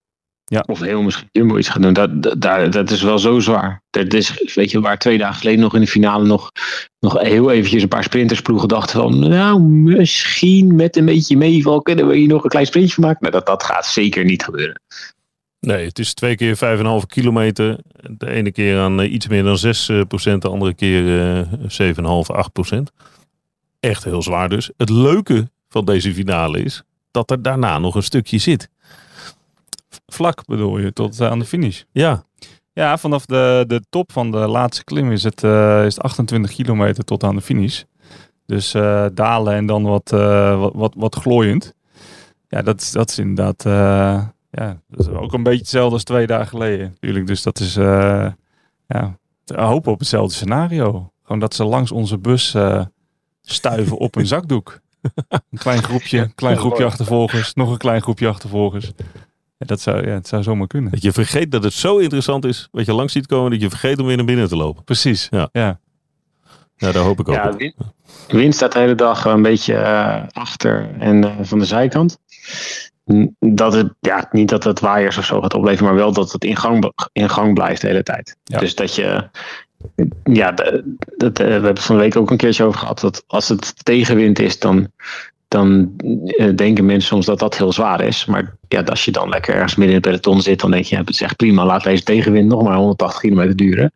Ja. 0.50 0.64
Of 0.66 0.80
heel 0.80 1.02
misschien 1.02 1.28
Jumbo 1.32 1.58
iets 1.58 1.68
gaat 1.68 1.82
doen. 1.82 1.92
Dat, 1.92 2.22
dat, 2.22 2.72
dat 2.72 2.90
is 2.90 3.02
wel 3.02 3.18
zo 3.18 3.40
zwaar. 3.40 3.82
Dat 3.90 4.12
is, 4.12 4.52
weet 4.54 4.70
je, 4.70 4.80
waar 4.80 4.98
twee 4.98 5.18
dagen 5.18 5.40
geleden 5.40 5.60
nog 5.60 5.74
in 5.74 5.80
de 5.80 5.86
finale 5.86 6.26
nog, 6.26 6.50
nog 7.00 7.20
heel 7.20 7.50
eventjes 7.50 7.82
een 7.82 7.88
paar 7.88 8.02
sprintersploegen 8.02 8.68
dachten 8.68 9.00
van... 9.00 9.28
Nou, 9.28 9.60
misschien 9.60 10.74
met 10.74 10.96
een 10.96 11.04
beetje 11.04 11.36
meeval 11.36 11.82
kunnen 11.82 12.08
we 12.08 12.16
hier 12.16 12.28
nog 12.28 12.44
een 12.44 12.50
klein 12.50 12.66
sprintje 12.66 12.94
van 12.94 13.04
maken. 13.04 13.18
Maar 13.20 13.30
dat, 13.30 13.46
dat 13.46 13.62
gaat 13.62 13.86
zeker 13.86 14.24
niet 14.24 14.44
gebeuren. 14.44 14.80
Nee, 15.60 15.86
het 15.86 15.98
is 15.98 16.14
twee 16.14 16.36
keer 16.36 16.56
5,5 17.00 17.06
kilometer. 17.06 17.78
De 18.10 18.30
ene 18.30 18.52
keer 18.52 18.78
aan 18.78 19.00
eh, 19.00 19.12
iets 19.12 19.28
meer 19.28 19.42
dan 19.42 19.58
6 19.58 19.88
eh, 19.88 20.00
procent, 20.08 20.42
de 20.42 20.48
andere 20.48 20.74
keer 20.74 21.20
eh 21.78 21.94
7,5, 21.96 22.02
8 22.26 22.52
procent. 22.52 22.90
Echt 23.80 24.04
heel 24.04 24.22
zwaar 24.22 24.48
dus. 24.48 24.70
Het 24.76 24.90
leuke 24.90 25.50
van 25.68 25.84
deze 25.84 26.14
finale 26.14 26.62
is 26.62 26.82
dat 27.10 27.30
er 27.30 27.42
daarna 27.42 27.78
nog 27.78 27.94
een 27.94 28.02
stukje 28.02 28.38
zit. 28.38 28.68
Vlak 30.12 30.44
bedoel 30.46 30.78
je, 30.78 30.92
tot 30.92 31.20
eh, 31.20 31.30
aan 31.30 31.38
de 31.38 31.44
finish. 31.44 31.82
Ja, 31.92 32.24
Ja, 32.72 32.98
vanaf 32.98 33.26
de, 33.26 33.64
de 33.66 33.82
top 33.90 34.12
van 34.12 34.30
de 34.30 34.38
laatste 34.38 34.84
klim 34.84 35.12
is 35.12 35.22
het, 35.22 35.44
eh, 35.44 35.84
is 35.84 35.94
het 35.94 36.04
28 36.04 36.52
kilometer 36.52 37.04
tot 37.04 37.24
aan 37.24 37.34
de 37.34 37.40
finish. 37.40 37.82
Dus 38.46 38.74
eh, 38.74 39.06
dalen 39.14 39.54
en 39.54 39.66
dan 39.66 39.82
wat, 39.82 40.12
eh, 40.12 40.60
wat, 40.60 40.72
wat, 40.74 40.94
wat 40.96 41.14
glooiend. 41.14 41.74
Ja, 42.48 42.62
dat 42.62 42.80
is, 42.80 42.90
dat 42.92 43.10
is 43.10 43.18
inderdaad 43.18 43.66
eh, 43.66 44.24
ja, 44.50 44.80
dat 44.88 45.00
is 45.00 45.08
ook 45.08 45.32
een 45.32 45.42
beetje 45.42 45.58
hetzelfde 45.58 45.94
als 45.94 46.04
twee 46.04 46.26
dagen 46.26 46.46
geleden. 46.46 46.88
Natuurlijk. 46.88 47.26
Dus 47.26 47.42
dat 47.42 47.60
is 47.60 47.76
eh, 47.76 48.26
ja, 48.86 49.18
hopen 49.54 49.92
op 49.92 49.98
hetzelfde 49.98 50.34
scenario. 50.34 51.12
Gewoon 51.22 51.40
dat 51.40 51.54
ze 51.54 51.64
langs 51.64 51.92
onze 51.92 52.18
bus 52.18 52.54
eh, 52.54 52.84
stuiven 53.42 53.96
op 53.98 54.16
een 54.16 54.26
zakdoek. 54.26 54.80
Een 55.28 55.58
klein 55.58 55.82
groepje, 55.82 56.18
een 56.18 56.34
klein 56.34 56.56
groepje 56.56 56.84
achtervolgers, 56.84 57.54
nog 57.54 57.70
een 57.70 57.78
klein 57.78 58.02
groepje 58.02 58.28
achtervolgers. 58.28 58.92
Ja, 59.58 59.66
dat 59.66 59.80
zou, 59.80 60.06
ja, 60.06 60.12
het 60.12 60.28
zou 60.28 60.42
zomaar 60.42 60.66
kunnen. 60.66 60.90
dat 60.90 61.02
je 61.02 61.12
vergeet 61.12 61.50
dat 61.52 61.64
het 61.64 61.72
zo 61.72 61.98
interessant 61.98 62.44
is 62.44 62.68
wat 62.70 62.86
je 62.86 62.92
langs 62.92 63.12
ziet 63.12 63.26
komen, 63.26 63.50
dat 63.50 63.60
je 63.60 63.68
vergeet 63.68 63.98
om 63.98 64.06
weer 64.06 64.16
naar 64.16 64.24
binnen 64.24 64.48
te 64.48 64.56
lopen. 64.56 64.84
Precies. 64.84 65.26
Ja. 65.30 65.48
ja. 65.52 65.80
Ja, 66.76 66.92
daar 66.92 67.02
hoop 67.02 67.20
ik 67.20 67.28
ook 67.28 67.34
Ja. 67.34 67.56
Win, 67.56 67.74
Win 68.28 68.52
staat 68.52 68.72
de 68.72 68.78
hele 68.78 68.94
dag 68.94 69.24
een 69.24 69.42
beetje 69.42 69.74
eh, 69.74 70.22
achter 70.32 70.88
en 70.98 71.24
eh, 71.24 71.30
van 71.40 71.58
de 71.58 71.64
zijkant. 71.64 72.18
Dat 73.38 73.72
het, 73.72 73.92
ja, 74.00 74.28
niet 74.30 74.48
dat 74.48 74.64
het 74.64 74.80
waaiers 74.80 75.18
of 75.18 75.24
zo 75.24 75.40
gaat 75.40 75.54
opleveren, 75.54 75.84
maar 75.86 75.94
wel 76.02 76.12
dat 76.12 76.32
het 76.32 76.44
in 76.44 76.56
gang, 76.56 76.92
in 77.12 77.30
gang 77.30 77.54
blijft 77.54 77.80
de 77.80 77.86
hele 77.86 78.02
tijd. 78.02 78.36
Ja. 78.44 78.58
Dus 78.58 78.74
dat 78.74 78.94
je. 78.94 79.28
Ja, 80.24 80.52
de- 80.52 80.94
dat, 81.16 81.38
eh, 81.38 81.46
we 81.46 81.52
hebben 81.52 81.70
het 81.70 81.82
van 81.82 81.96
de 81.96 82.02
week 82.02 82.16
ook 82.16 82.30
een 82.30 82.36
keertje 82.36 82.64
over 82.64 82.78
gehad. 82.80 83.00
Dat 83.00 83.24
als 83.26 83.48
het 83.48 83.84
tegenwind 83.84 84.38
is, 84.38 84.58
dan, 84.58 84.92
dan 85.48 85.92
eh, 86.26 86.48
denken 86.54 86.86
mensen 86.86 87.08
soms 87.08 87.26
dat 87.26 87.38
dat 87.38 87.56
heel 87.56 87.72
zwaar 87.72 88.00
is. 88.00 88.24
Maar 88.24 88.56
ja, 88.68 88.82
als 88.82 89.04
je 89.04 89.10
dan 89.10 89.28
lekker 89.28 89.54
ergens 89.54 89.74
midden 89.74 89.96
in 89.96 90.02
het 90.02 90.10
peloton 90.10 90.42
zit, 90.42 90.60
dan 90.60 90.70
denk 90.70 90.84
je: 90.84 90.96
het 90.96 91.08
is 91.08 91.20
echt 91.20 91.36
prima, 91.36 91.64
laat 91.64 91.84
deze 91.84 92.02
tegenwind 92.02 92.48
nog 92.48 92.62
maar 92.62 92.76
180 92.76 93.20
kilometer 93.20 93.56
duren. 93.56 93.92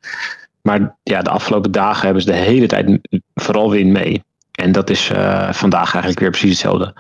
Maar 0.63 0.97
ja, 1.03 1.23
de 1.23 1.31
afgelopen 1.31 1.73
dagen 1.73 2.05
hebben 2.05 2.23
ze 2.23 2.31
de 2.31 2.37
hele 2.37 2.67
tijd 2.67 2.99
vooral 3.35 3.71
wind 3.71 3.91
mee. 3.91 4.23
En 4.53 4.73
dat 4.73 4.91
is 4.91 5.11
eh, 5.11 5.53
vandaag 5.53 5.91
eigenlijk 5.91 6.21
weer 6.21 6.31
precies 6.31 6.51
hetzelfde. 6.51 6.95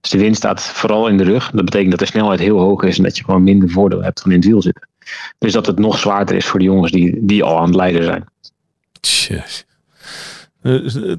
Dus 0.00 0.10
de 0.10 0.18
wind 0.18 0.36
staat 0.36 0.62
vooral 0.62 1.08
in 1.08 1.16
de 1.16 1.24
rug. 1.24 1.50
Dat 1.50 1.64
betekent 1.64 1.90
dat 1.90 1.98
de 1.98 2.06
snelheid 2.06 2.40
heel 2.40 2.58
hoog 2.58 2.82
is 2.82 2.96
en 2.96 3.02
dat 3.02 3.16
je 3.16 3.24
gewoon 3.24 3.42
minder 3.42 3.70
voordeel 3.70 4.02
hebt 4.02 4.20
van 4.20 4.30
in 4.30 4.36
het 4.36 4.46
wiel 4.46 4.62
zitten. 4.62 4.88
Dus 5.38 5.52
dat 5.52 5.66
het 5.66 5.78
nog 5.78 5.98
zwaarder 5.98 6.36
is 6.36 6.46
voor 6.46 6.58
de 6.58 6.64
jongens 6.64 6.92
die, 6.92 7.18
die 7.20 7.42
al 7.42 7.58
aan 7.58 7.66
het 7.66 7.74
leiden 7.74 8.04
zijn. 8.04 8.24
Tja. 9.00 9.44
Eh, 10.62 11.10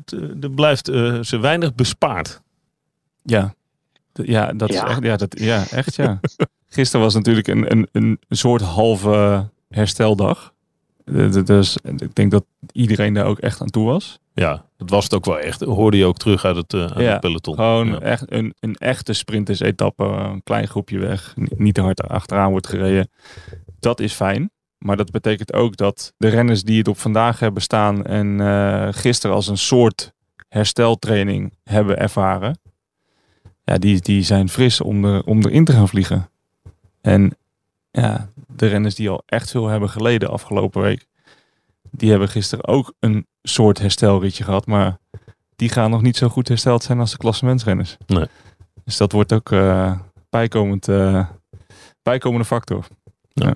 Er 0.41 0.51
blijft 0.55 0.87
eh, 0.87 1.19
ze 1.21 1.39
weinig 1.39 1.75
bespaard. 1.75 2.41
Ja, 3.29 3.53
ja 4.13 4.53
dat 4.53 4.73
Ja. 4.73 4.83
is 4.85 4.89
echt, 4.89 5.03
ja, 5.03 5.15
dat, 5.15 5.39
ja, 5.39 5.63
echt 5.71 5.95
ja. 5.95 6.19
Gisteren 6.67 7.05
was 7.05 7.13
natuurlijk 7.13 7.47
een, 7.47 7.65
een, 7.75 7.87
een 7.91 8.19
soort 8.29 8.61
halve 8.61 9.49
hersteldag. 9.69 10.53
Dus 11.45 11.77
ik 11.83 12.15
denk 12.15 12.31
dat 12.31 12.45
iedereen 12.71 13.13
daar 13.13 13.25
ook 13.25 13.39
echt 13.39 13.61
aan 13.61 13.67
toe 13.69 13.85
was. 13.85 14.19
Ja, 14.33 14.65
dat 14.77 14.89
was 14.89 15.03
het 15.03 15.13
ook 15.13 15.25
wel 15.25 15.39
echt. 15.39 15.61
Hoorde 15.61 15.97
je 15.97 16.05
ook 16.05 16.17
terug 16.17 16.45
uit 16.45 16.55
het, 16.55 16.73
eh, 16.73 16.79
uit 16.81 16.97
Ja, 16.99 17.11
het 17.11 17.19
peloton. 17.19 17.55
Gewoon 17.55 17.87
Ja. 17.87 17.99
echt 17.99 18.31
een, 18.31 18.53
een 18.59 18.75
echte 18.75 19.13
sprinters-etappe, 19.13 20.03
een 20.03 20.43
klein 20.43 20.67
groepje 20.67 20.99
weg, 20.99 21.33
ni- 21.35 21.47
niet 21.57 21.73
te 21.73 21.81
hard 21.81 22.01
achteraan 22.07 22.49
wordt 22.51 22.67
gereden. 22.67 23.09
Dat 23.79 23.99
is 23.99 24.13
fijn. 24.13 24.51
Maar 24.77 24.97
dat 24.97 25.11
betekent 25.11 25.53
ook 25.53 25.77
dat 25.77 26.13
de 26.17 26.27
renners 26.27 26.63
die 26.63 26.77
het 26.77 26.87
op 26.87 26.97
vandaag 26.99 27.39
hebben 27.39 27.61
staan 27.61 28.05
en 28.05 28.41
eh, 28.41 28.87
gisteren 28.91 29.35
als 29.35 29.47
een 29.47 29.57
soort 29.57 30.13
hersteltraining 30.47 31.53
hebben 31.63 31.97
ervaren, 31.99 32.59
ja, 33.69 33.77
die, 33.77 34.01
die 34.01 34.23
zijn 34.23 34.49
fris 34.49 34.81
om, 34.81 35.05
er, 35.05 35.23
om 35.23 35.45
erin 35.45 35.65
te 35.65 35.71
gaan 35.71 35.87
vliegen. 35.87 36.29
En 37.01 37.37
ja, 37.91 38.29
de 38.47 38.67
renners 38.67 38.95
die 38.95 39.09
al 39.09 39.23
echt 39.25 39.51
veel 39.51 39.67
hebben 39.67 39.89
geleden 39.89 40.29
afgelopen 40.29 40.81
week, 40.81 41.05
die 41.91 42.09
hebben 42.09 42.29
gisteren 42.29 42.67
ook 42.67 42.93
een 42.99 43.27
soort 43.41 43.79
herstelritje 43.79 44.43
gehad, 44.43 44.65
maar 44.65 44.97
die 45.55 45.69
gaan 45.69 45.89
nog 45.89 46.01
niet 46.01 46.17
zo 46.17 46.29
goed 46.29 46.47
hersteld 46.47 46.83
zijn 46.83 46.99
als 46.99 47.11
de 47.11 47.17
klassementsrenners. 47.17 47.97
Nee. 48.05 48.25
Dus 48.83 48.97
dat 48.97 49.11
wordt 49.11 49.33
ook 49.33 49.51
eh 49.51 49.99
bijkomend, 50.29 50.87
eh, 50.87 51.27
bijkomende 52.03 52.45
factor. 52.45 52.87
Ja, 53.33 53.53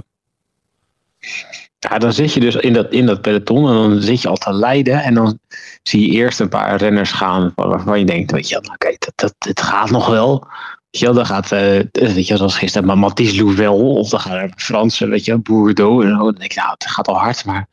dan 1.97 2.13
zit 2.13 2.33
je 2.33 2.39
dus 2.39 2.55
in 2.55 2.73
dat, 2.73 2.91
in 2.91 3.05
dat 3.05 3.21
peloton 3.21 3.67
en 3.67 3.73
dan 3.73 4.01
zit 4.01 4.21
je 4.21 4.27
al 4.27 4.35
te 4.35 4.53
leiden. 4.53 5.03
En 5.03 5.13
dan 5.13 5.39
zie 5.83 6.01
je 6.01 6.17
eerst 6.17 6.39
een 6.39 6.49
paar 6.49 6.75
renners 6.75 7.11
gaan 7.11 7.51
waar- 7.55 7.67
waarvan 7.67 7.99
je 7.99 8.05
denkt, 8.05 8.31
weet 8.31 8.49
je, 8.49 8.57
oké, 8.57 8.95
dat, 8.99 9.13
dat, 9.15 9.35
het 9.37 9.61
gaat 9.61 9.89
nog 9.89 10.07
wel. 10.07 10.47
Weet 10.89 11.01
je 11.01 11.05
wel, 11.05 11.15
dan 11.15 11.25
gaat, 11.25 11.51
eh, 11.51 11.79
weet 11.91 12.27
je, 12.27 12.37
zoals 12.37 12.57
gisteren, 12.57 12.87
maar 12.87 12.97
Mathies 12.97 13.37
Louvel 13.37 13.95
of 13.95 14.09
dan 14.09 14.19
gaan 14.19 14.37
er 14.37 14.53
Fransen, 14.55 15.09
weet 15.09 15.25
je, 15.25 15.37
Bourdeau. 15.37 16.05
En 16.05 16.17
dan 16.17 16.35
denk 16.39 16.51
je, 16.51 16.59
nou, 16.59 16.71
het 16.71 16.87
gaat 16.87 17.07
al 17.07 17.17
hard, 17.19 17.45
maar 17.45 17.67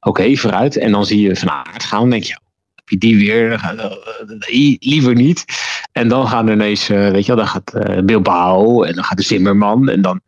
oké, 0.00 0.36
vooruit. 0.36 0.76
En 0.76 0.92
dan 0.92 1.06
zie 1.06 1.20
je 1.20 1.36
Van 1.36 1.50
Aert 1.50 1.84
gaan, 1.84 2.10
denk 2.10 2.24
je, 2.24 2.38
die 2.84 3.16
weer? 3.16 3.52
Eh, 3.52 3.84
eh, 3.84 4.76
liever 4.78 5.14
niet. 5.14 5.44
En 5.92 6.08
dan 6.08 6.28
gaan 6.28 6.46
er 6.46 6.52
ineens, 6.52 6.88
eh, 6.88 7.10
weet 7.10 7.26
je 7.26 7.34
wel, 7.34 7.44
dan 7.44 7.62
gaat 7.62 8.04
Bilbao 8.06 8.82
en 8.82 8.94
dan 8.94 9.04
gaat 9.04 9.16
de 9.16 9.22
Zimmerman. 9.22 9.88
En 9.88 10.02
dan, 10.02 10.20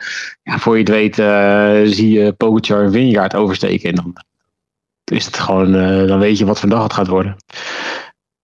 ja, 0.42 0.58
voor 0.58 0.78
je 0.78 0.80
het 0.80 0.88
weet, 0.88 1.14
zie 1.94 2.10
je 2.10 2.32
Pogacar 2.32 2.84
en 2.84 2.92
Vingegaard 2.92 3.34
oversteken. 3.34 3.88
En 3.88 3.94
dan 3.94 4.16
is 5.04 5.24
het 5.24 5.38
gewoon, 5.38 5.72
dan 6.06 6.18
weet 6.18 6.38
je 6.38 6.44
wat 6.44 6.60
voor 6.60 6.68
dag 6.68 6.82
het 6.82 6.92
gaat 6.92 7.06
worden. 7.06 7.36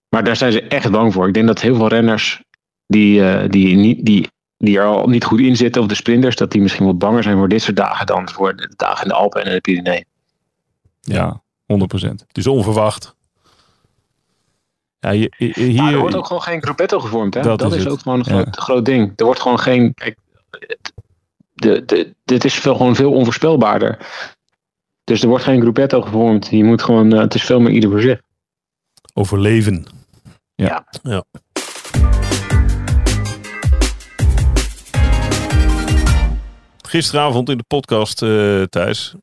Maar 0.08 0.24
daar 0.24 0.36
zijn 0.36 0.52
ze 0.52 0.62
echt 0.62 0.90
bang 0.90 1.12
voor. 1.12 1.28
Ik 1.28 1.34
denk 1.34 1.46
dat 1.46 1.60
heel 1.60 1.76
veel 1.76 1.88
renners 1.88 2.42
die, 2.86 3.48
die, 3.48 3.76
niet, 3.76 4.06
die, 4.06 4.28
die 4.56 4.78
er 4.78 4.84
al 4.84 5.08
niet 5.08 5.24
goed 5.24 5.40
in 5.40 5.56
zitten, 5.56 5.82
of 5.82 5.88
de 5.88 5.94
sprinters, 5.94 6.36
dat 6.36 6.50
die 6.50 6.60
misschien 6.60 6.86
wat 6.86 6.98
banger 6.98 7.22
zijn 7.22 7.36
voor 7.36 7.48
dit 7.48 7.62
soort 7.62 7.76
dagen 7.76 8.06
dan 8.06 8.28
voor 8.28 8.56
de 8.56 8.72
dagen 8.76 9.02
in 9.02 9.08
de 9.08 9.14
Alpen 9.14 9.44
en 9.44 9.52
de 9.52 9.60
Pyreneeën. 9.60 10.04
Ja, 11.00 11.42
100%. 11.66 12.26
Het 12.26 12.38
is 12.38 12.46
onverwacht. 12.46 13.14
Ja, 15.00 15.11
je- 15.11 15.33
je- 15.37 15.52
hier, 15.54 15.71
Ja, 15.71 15.90
er 15.90 15.99
wordt 15.99 16.14
ook 16.14 16.26
gewoon 16.26 16.42
geen 16.42 16.62
gruppetto 16.62 17.00
gevormd. 17.00 17.35
Hè? 17.35 17.42
Dat 17.42 17.59
Dat, 17.59 17.75
is 17.75 17.88
ook 17.88 18.00
gewoon 18.00 18.23
een 18.26 18.37
Ja. 18.37 18.45
groot, 18.50 18.85
ding. 18.85 19.12
Er 19.16 19.25
wordt 19.25 19.40
gewoon 19.40 19.59
geen. 19.59 19.95
Kijk, 19.95 20.19
het- 20.50 20.92
de, 21.54 21.85
de, 21.85 22.14
dit 22.25 22.45
is 22.45 22.54
veel, 22.54 22.75
gewoon 22.76 22.95
veel 22.97 23.12
onvoorspelbaarder. 23.12 23.99
Dus 25.04 25.23
er 25.23 25.28
wordt 25.28 25.45
geen 25.45 25.61
gruppetto 25.61 26.00
gevormd. 26.00 26.47
Je 26.50 26.64
moet 26.64 26.83
gewoon, 26.83 27.12
eh, 27.12 27.21
het 27.21 27.35
is 27.35 27.42
veel 27.42 27.61
meer 27.61 27.73
ieder 27.73 27.90
voor 27.90 28.00
zich. 28.00 28.21
Overleven. 29.14 29.87
Ja. 30.54 30.85
ja. 31.02 31.25
Gisteravond 36.88 37.49
in 37.49 37.57
de 37.57 37.64
podcast, 37.66 38.23
eh 38.23 38.62
Thijs, 38.62 39.14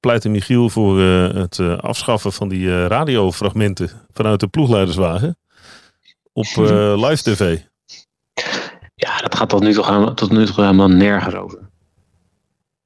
pleitte 0.00 0.28
Michiel 0.28 0.68
voor 0.68 1.00
eh, 1.00 1.34
het 1.34 1.58
eh, 1.58 1.78
afschaffen 1.78 2.32
van 2.32 2.48
die 2.48 2.68
eh, 2.68 2.86
radiofragmenten 2.86 3.90
vanuit 4.12 4.40
de 4.40 4.46
ploegleiderswagen 4.46 5.38
op 6.32 6.46
eh, 6.56 7.08
live 7.08 7.22
tv. 7.22 7.58
Ja, 8.94 9.16
dat 9.18 9.34
gaat 9.34 9.48
tot 9.48 9.62
nu 9.62 9.72
toe, 9.72 9.84
helemaal- 9.84 10.14
tot 10.14 10.30
nu 10.30 10.46
toe 10.46 10.54
helemaal 10.64 10.88
nergens 10.88 11.34
over. 11.34 11.58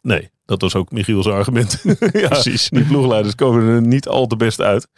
Nee, 0.01 0.31
dat 0.45 0.61
was 0.61 0.75
ook 0.75 0.91
Michiel's 0.91 1.27
argument. 1.27 1.83
ja, 2.13 2.29
Precies. 2.29 2.69
Die 2.69 2.85
ploegleiders 2.85 3.35
komen 3.35 3.69
er 3.69 3.83
niet 3.83 4.09
al 4.09 4.27
te 4.27 4.37
best 4.37 4.61
uit. 4.61 4.89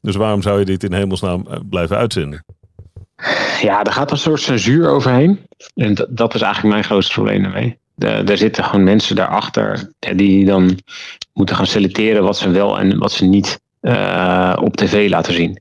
Dus 0.00 0.16
waarom 0.16 0.42
zou 0.42 0.58
je 0.58 0.64
dit 0.64 0.84
in 0.84 0.92
hemelsnaam 0.92 1.46
eh, 1.46 1.58
blijven 1.68 1.96
uitzenden? 1.96 2.44
Ja, 3.60 3.84
er 3.84 3.92
gaat 3.92 4.10
een 4.10 4.18
soort 4.18 4.40
censuur 4.40 4.88
overheen. 4.88 5.46
En 5.74 5.94
dat, 5.94 6.06
dat 6.16 6.34
is 6.34 6.40
eigenlijk 6.40 6.72
mijn 6.74 6.84
grootste 6.86 7.12
probleem 7.12 7.42
daarmee. 7.42 7.78
De, 7.94 8.06
er 8.08 8.38
zitten 8.38 8.64
gewoon 8.64 8.84
mensen 8.84 9.16
daarachter 9.16 9.90
eh, 9.98 10.16
die 10.16 10.44
dan 10.44 10.78
moeten 11.34 11.56
gaan 11.56 11.66
selecteren 11.66 12.22
wat 12.22 12.38
ze 12.38 12.50
wel 12.50 12.78
en 12.78 12.98
wat 12.98 13.12
ze 13.12 13.24
niet 13.24 13.60
eh, 13.80 14.56
op 14.60 14.76
tv 14.76 15.08
laten 15.10 15.32
zien. 15.34 15.60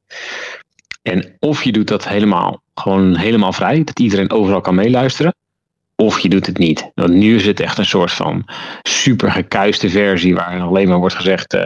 En 1.02 1.36
of 1.40 1.64
je 1.64 1.72
doet 1.72 1.88
dat 1.88 2.08
helemaal, 2.08 2.62
gewoon 2.76 3.16
helemaal 3.16 3.54
vrij, 3.54 3.84
dat 3.84 4.00
iedereen 4.00 4.32
overal 4.32 4.62
kan 4.62 4.76
meeluisteren. 4.76 5.36
Of 5.96 6.20
je 6.20 6.30
doet 6.30 6.46
het 6.46 6.58
niet. 6.58 6.92
Want 6.96 7.14
nu 7.14 7.36
is 7.36 7.46
het 7.46 7.60
echt 7.60 7.78
een 7.78 7.86
soort 7.86 8.12
van 8.12 8.46
super 8.82 9.32
gekuiste 9.32 9.90
versie 9.90 10.36
waar 10.36 10.62
alleen 10.62 10.88
maar 10.88 10.98
wordt 10.98 11.16
gezegd: 11.16 11.54
eh, 11.54 11.66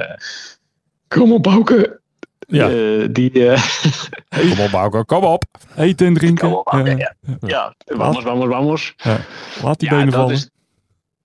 Kom 1.07 1.31
op, 1.33 1.43
Bouke. 1.43 1.99
Ja. 2.47 2.69
Eh, 2.69 3.07
die, 3.11 3.49
eh, 3.49 3.63
Kom 4.49 4.59
op, 4.59 4.71
Bauke, 4.71 5.05
kom 5.05 5.23
op. 5.23 5.43
eten 5.75 6.07
en 6.07 6.13
drinken. 6.13 6.49
Kom 6.49 6.57
op, 6.57 6.65
Bouke. 6.65 6.89
Ja. 6.89 7.13
Ja, 7.25 7.37
ja. 7.47 7.73
vamos, 7.85 8.23
vamos, 8.23 8.47
vamos. 8.47 8.95
Laat 9.63 9.79
die 9.79 9.89
Ja, 9.89 9.95
benen 9.97 10.13
vallen. 10.13 10.33
is, 10.33 10.49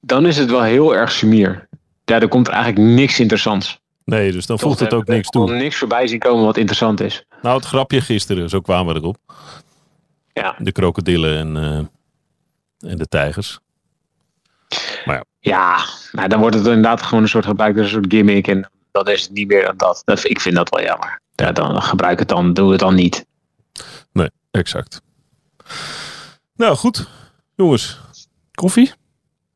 dan 0.00 0.26
is 0.26 0.36
het 0.36 0.50
wel 0.50 0.62
heel 0.62 0.94
erg 0.94 1.12
sumier. 1.12 1.68
Ja, 2.12 2.20
er 2.20 2.28
komt 2.28 2.46
er 2.46 2.52
eigenlijk 2.52 2.94
niks 2.94 3.20
interessants. 3.20 3.80
Nee, 4.04 4.32
dus 4.32 4.46
dan 4.46 4.58
voegt 4.58 4.80
het 4.80 4.94
ook 4.94 5.06
niks 5.06 5.28
toe. 5.28 5.54
niks 5.54 5.76
voorbij 5.76 6.06
zien 6.06 6.18
komen 6.18 6.44
wat 6.44 6.56
interessant 6.56 7.00
is. 7.00 7.24
Nou, 7.42 7.56
het 7.56 7.64
grapje 7.64 8.00
gisteren, 8.00 8.48
zo 8.48 8.60
kwamen 8.60 8.94
we 8.94 9.00
erop. 9.00 9.16
Ja. 10.32 10.54
De 10.58 10.72
krokodillen 10.72 11.38
en, 11.38 11.56
eh, 11.56 12.90
en 12.90 12.98
de 12.98 13.06
tijgers. 13.06 13.58
Ja, 15.40 15.84
nou, 16.12 16.28
dan 16.28 16.40
wordt 16.40 16.56
het 16.56 16.66
inderdaad 16.66 17.02
gewoon 17.02 17.22
een 17.22 17.28
soort 17.28 17.44
gebruikt 17.44 17.78
als 17.78 17.86
een 17.86 17.92
soort 17.92 18.12
gimmick. 18.12 18.48
En 18.48 18.70
dan 18.90 19.08
is 19.08 19.22
het 19.22 19.32
niet 19.32 19.48
meer 19.48 19.64
dan 19.64 19.76
dat. 19.76 20.02
dat 20.04 20.24
ik 20.24 20.40
vind 20.40 20.54
dat 20.54 20.68
wel 20.68 20.84
jammer. 20.84 21.20
Ja, 21.34 21.52
dan 21.52 21.82
gebruik 21.82 22.18
het 22.18 22.28
dan, 22.28 22.54
doe 22.54 22.70
het 22.70 22.80
dan 22.80 22.94
niet. 22.94 23.26
Exact. 24.50 25.00
Nou, 26.54 26.76
goed. 26.76 27.08
Jongens, 27.54 28.00
Koffie? 28.54 28.92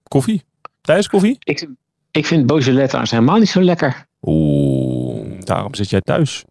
koffie? 0.02 0.44
Thijs, 0.80 1.08
koffie? 1.08 1.36
Ik, 1.38 1.68
ik 2.16 2.26
vind 2.26 2.46
Beaujolais 2.46 2.86
trouwens 2.86 3.10
helemaal 3.10 3.38
niet 3.38 3.48
zo 3.48 3.60
lekker. 3.62 4.06
Oeh, 4.22 5.40
Daarom 5.40 5.74
zit 5.74 5.90
jij 5.90 6.00
thuis. 6.00 6.44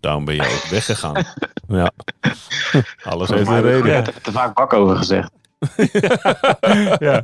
daarom 0.00 0.24
ben 0.24 0.34
je 0.34 0.42
ook 0.42 0.66
weggegaan. 0.76 1.24
ja. 1.68 1.90
Alles 3.10 3.28
heeft 3.28 3.40
een 3.48 3.62
daar 3.62 3.62
reden. 3.62 3.94
heb 3.94 4.08
ik 4.08 4.22
te 4.22 4.32
vaak 4.32 4.54
bak 4.54 4.72
over 4.72 4.96
gezegd. 4.96 5.30
ja. 6.98 7.22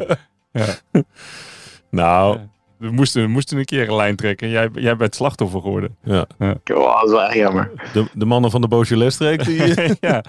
Nou, 1.90 2.38
We 2.78 2.90
moesten, 2.90 3.22
we 3.22 3.28
moesten 3.28 3.58
een 3.58 3.64
keer 3.64 3.88
een 3.88 3.94
lijn 3.96 4.16
trekken. 4.16 4.48
Jij, 4.48 4.68
jij 4.74 4.96
bent 4.96 5.14
slachtoffer 5.14 5.60
geworden. 5.60 5.96
ja. 6.02 6.26
Oh, 6.38 6.94
dat 6.94 7.04
is 7.04 7.10
wel 7.10 7.22
echt 7.22 7.34
jammer. 7.34 7.70
De, 7.92 8.06
de 8.14 8.24
mannen 8.24 8.50
van 8.50 8.60
de 8.60 8.68
Beaujolais-streek, 8.68 9.44
die... 9.44 9.96
ja. 10.00 10.22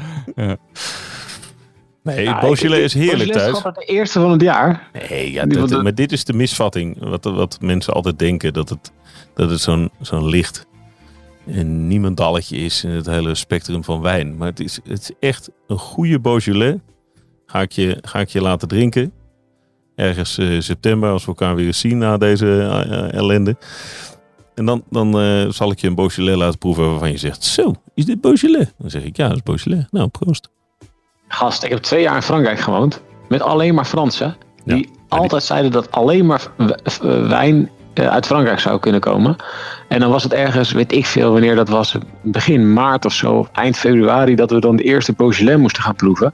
Nee, 2.05 2.23
Ja, 2.23 2.39
Beaujolais 2.39 2.83
is 2.83 2.93
heerlijk 2.93 3.17
Beaujolais 3.17 3.41
thuis. 3.41 3.51
is 3.55 3.57
gewoon 3.61 3.73
de 3.87 3.93
eerste 3.93 4.19
van 4.19 4.31
het 4.31 4.41
jaar. 4.41 4.89
Nee, 5.09 5.31
ja, 5.31 5.45
dat- 5.45 5.69
de- 5.69 5.81
maar 5.81 5.95
dit 5.95 6.11
is 6.11 6.23
de 6.25 6.33
misvatting. 6.33 6.97
Wat, 7.09 7.23
wat 7.23 7.57
mensen 7.61 7.93
altijd 7.93 8.19
denken. 8.19 8.53
Dat 8.53 8.69
het, 8.69 8.91
dat 9.33 9.49
het 9.49 9.59
zo'n 9.61 9.89
zo'n 10.01 10.25
licht 10.27 10.65
en 11.45 11.87
niemandalletje 11.87 12.57
is 12.57 12.83
in 12.83 12.89
het 12.89 13.05
hele 13.05 13.35
spectrum 13.35 13.83
van 13.83 14.01
wijn. 14.01 14.37
Maar 14.37 14.47
het 14.47 14.59
is, 14.59 14.79
het 14.87 14.99
is 15.01 15.11
echt 15.29 15.49
een 15.67 15.77
goede 15.77 16.19
Beaujolais. 16.19 16.75
Ga 17.45 17.61
ik 17.61 17.71
je, 17.71 17.97
ga 18.01 18.19
ik 18.19 18.29
je 18.29 18.41
laten 18.41 18.67
drinken. 18.67 19.11
Ergens 19.95 20.37
eh, 20.37 20.59
september, 20.59 21.09
als 21.11 21.21
we 21.21 21.27
elkaar 21.27 21.55
weer 21.55 21.65
eens 21.65 21.79
zien 21.79 21.97
na 21.97 22.17
deze 22.17 22.45
eh, 22.61 22.81
eh, 22.99 23.13
ellende. 23.13 23.55
En 24.55 24.65
dan, 24.65 24.83
dan 24.89 25.13
zal 25.53 25.71
ik 25.71 25.79
je 25.79 25.87
een 25.87 25.95
Beaujolais 25.95 26.37
laten 26.37 26.57
proeven 26.59 26.89
waarvan 26.89 27.11
je 27.11 27.17
zegt... 27.17 27.43
Zo, 27.43 27.73
is 27.93 28.05
dit 28.05 28.21
Beaujolais? 28.21 28.67
Dan 28.77 28.89
zeg 28.89 29.03
ik, 29.03 29.17
ja, 29.17 29.27
dat 29.27 29.35
is 29.37 29.43
Beaujolais. 29.43 29.85
Nou, 29.91 30.07
proost. 30.07 30.49
Gast, 31.27 31.63
ik 31.63 31.69
heb 31.69 31.79
twee 31.79 32.01
jaar 32.01 32.15
in 32.15 32.21
Frankrijk 32.21 32.59
gewoond. 32.59 33.01
Met 33.27 33.41
alleen 33.41 33.75
maar 33.75 33.85
Fransen. 33.85 34.35
Die 34.63 34.89
altijd 35.07 35.43
zeiden 35.43 35.71
dat 35.71 35.91
alleen 35.91 36.25
maar 36.25 36.47
wijn 37.27 37.69
eh, 37.93 38.07
uit 38.07 38.25
Frankrijk 38.25 38.59
zou 38.59 38.79
kunnen 38.79 39.01
komen. 39.01 39.35
En 39.87 39.99
dan 39.99 40.09
was 40.09 40.23
het 40.23 40.33
ergens, 40.33 40.71
weet 40.71 40.91
ik 40.91 41.05
veel 41.05 41.31
wanneer 41.31 41.55
dat 41.55 41.69
was, 41.69 41.95
begin 42.21 42.73
maart 42.73 43.05
of 43.05 43.13
zo, 43.13 43.47
eind 43.51 43.77
februari, 43.77 44.35
dat 44.35 44.51
we 44.51 44.59
dan 44.59 44.75
de 44.75 44.83
eerste 44.83 45.13
Beaujolais 45.13 45.57
moesten 45.57 45.83
gaan 45.83 45.95
proeven. 45.95 46.33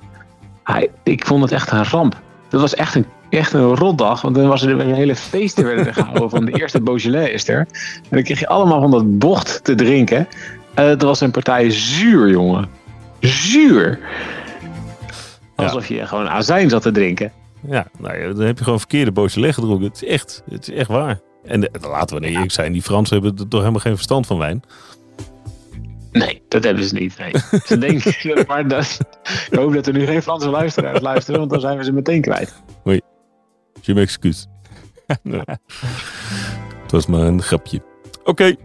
Hij, 0.63 0.89
ik 1.03 1.25
vond 1.25 1.41
het 1.41 1.51
echt 1.51 1.71
een 1.71 1.85
ramp. 1.85 2.19
Dat 2.49 2.61
was 2.61 2.75
echt 2.75 2.95
een, 2.95 3.05
echt 3.29 3.53
een 3.53 3.75
rotdag, 3.75 4.21
want 4.21 4.35
dan 4.35 4.47
was 4.47 4.61
er 4.61 4.79
een 4.79 4.93
hele 4.93 5.15
feesten 5.15 5.63
werden 5.63 5.87
er 5.87 5.93
gehouden 5.93 6.29
van 6.29 6.45
de 6.45 6.51
eerste 6.51 6.81
Beaujolais 6.81 7.31
is 7.31 7.47
er. 7.47 7.57
En 7.57 7.67
dan 8.09 8.23
kreeg 8.23 8.39
je 8.39 8.47
allemaal 8.47 8.81
van 8.81 8.91
dat 8.91 9.17
bocht 9.17 9.63
te 9.63 9.75
drinken. 9.75 10.27
En 10.73 10.85
het 10.85 11.01
was 11.01 11.21
een 11.21 11.31
partij 11.31 11.71
zuur, 11.71 12.29
jongen. 12.29 12.69
Zuur. 13.19 13.99
Alsof 15.63 15.87
je 15.87 16.07
gewoon 16.07 16.29
azijn 16.29 16.69
zat 16.69 16.81
te 16.81 16.91
drinken. 16.91 17.31
Ja, 17.67 17.87
nou 17.99 18.33
dan 18.33 18.45
heb 18.45 18.57
je 18.57 18.63
gewoon 18.63 18.79
verkeerde 18.79 19.11
Beaujolais 19.11 19.53
gedronken. 19.53 19.87
Het 19.87 20.01
is 20.01 20.07
echt, 20.07 20.43
het 20.49 20.67
is 20.67 20.75
echt 20.75 20.89
waar. 20.89 21.19
En 21.43 21.69
laten 21.81 22.15
we 22.15 22.21
nou 22.21 22.33
eerlijk 22.33 22.51
zijn, 22.51 22.71
die 22.71 22.81
Fransen 22.81 23.21
hebben 23.21 23.39
er 23.39 23.47
toch 23.47 23.59
helemaal 23.59 23.81
geen 23.81 23.95
verstand 23.95 24.27
van 24.27 24.37
wijn. 24.37 24.63
Nee, 26.11 26.41
dat 26.47 26.63
hebben 26.63 26.83
ze 26.83 26.93
niet. 26.93 27.17
Nee. 27.17 27.33
Ze 27.65 27.77
denken, 27.77 28.45
maar 28.47 28.67
dat, 28.67 28.99
ik 29.51 29.57
hoop 29.57 29.73
dat 29.73 29.87
er 29.87 29.93
nu 29.93 30.05
geen 30.05 30.21
Franse 30.21 30.49
luisteraars 30.49 31.01
luisteren, 31.01 31.39
want 31.39 31.51
dan 31.51 31.59
zijn 31.59 31.77
we 31.77 31.83
ze 31.83 31.91
meteen 31.91 32.21
kwijt. 32.21 32.53
Je 33.81 33.93
m'excuus. 33.93 34.47
Ja. 35.23 35.43
Het 36.81 36.91
was 36.91 37.05
maar 37.05 37.21
een 37.21 37.41
grapje. 37.41 37.81
Oké, 38.23 38.55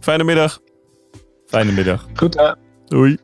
fijne 0.00 0.24
middag. 0.24 0.60
Fijne 1.46 1.72
middag. 1.72 2.06
Goed, 2.14 2.34
hè? 2.34 2.52
Doei. 2.86 3.18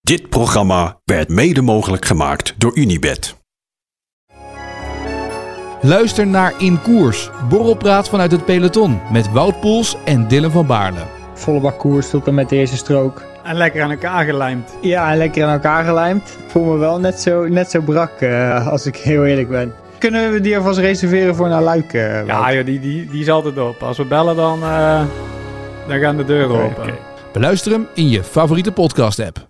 Dit 0.00 0.28
programma 0.28 0.98
werd 1.04 1.28
mede 1.28 1.62
mogelijk 1.62 2.04
gemaakt 2.04 2.54
door 2.58 2.76
Unibed. 2.76 3.36
Luister 5.80 6.26
naar 6.26 6.54
In 6.58 6.82
Koers, 6.82 7.30
borrelpraat 7.48 8.08
vanuit 8.08 8.32
het 8.32 8.44
peloton 8.44 9.00
met 9.12 9.32
Wout 9.32 9.60
Poels 9.60 9.96
en 10.04 10.28
Dylan 10.28 10.50
van 10.50 10.66
Baarle. 10.66 11.00
volle 11.34 11.60
bak 11.60 11.78
koers 11.78 12.10
tot 12.10 12.26
en 12.26 12.34
met 12.34 12.48
de 12.48 12.56
eerste 12.56 12.76
strook. 12.76 13.22
En 13.44 13.56
lekker 13.56 13.82
aan 13.82 13.90
elkaar 13.90 14.24
gelijmd. 14.24 14.70
Ja, 14.80 15.10
en 15.12 15.16
lekker 15.18 15.44
aan 15.44 15.52
elkaar 15.52 15.84
gelijmd. 15.84 16.36
Voel 16.46 16.64
me 16.64 16.76
wel 16.76 16.98
net 16.98 17.20
zo, 17.20 17.48
net 17.48 17.70
zo 17.70 17.80
brak, 17.80 18.20
eh, 18.20 18.66
als 18.68 18.86
ik 18.86 18.96
heel 18.96 19.24
eerlijk 19.26 19.48
ben. 19.48 19.74
Kunnen 19.98 20.32
we 20.32 20.40
die 20.40 20.56
alvast 20.56 20.78
reserveren 20.78 21.34
voor 21.34 21.48
naar 21.48 21.62
Luik? 21.62 21.92
eh, 21.92 22.12
Wout? 22.12 22.26
Ja, 22.26 22.52
joh, 22.54 22.64
die, 22.64 22.80
die, 22.80 23.08
die 23.10 23.20
is 23.20 23.28
altijd 23.30 23.58
op. 23.58 23.82
Als 23.82 23.96
we 23.96 24.04
bellen, 24.04 24.36
dan, 24.36 24.62
eh, 24.62 25.02
dan 25.88 25.98
gaan 25.98 26.16
de 26.16 26.24
deuren 26.24 26.62
open. 26.62 26.94
Beluister 27.32 27.72
hem 27.72 27.86
in 27.94 28.08
je 28.08 28.24
favoriete 28.24 28.72
podcast 28.72 29.18
app. 29.20 29.48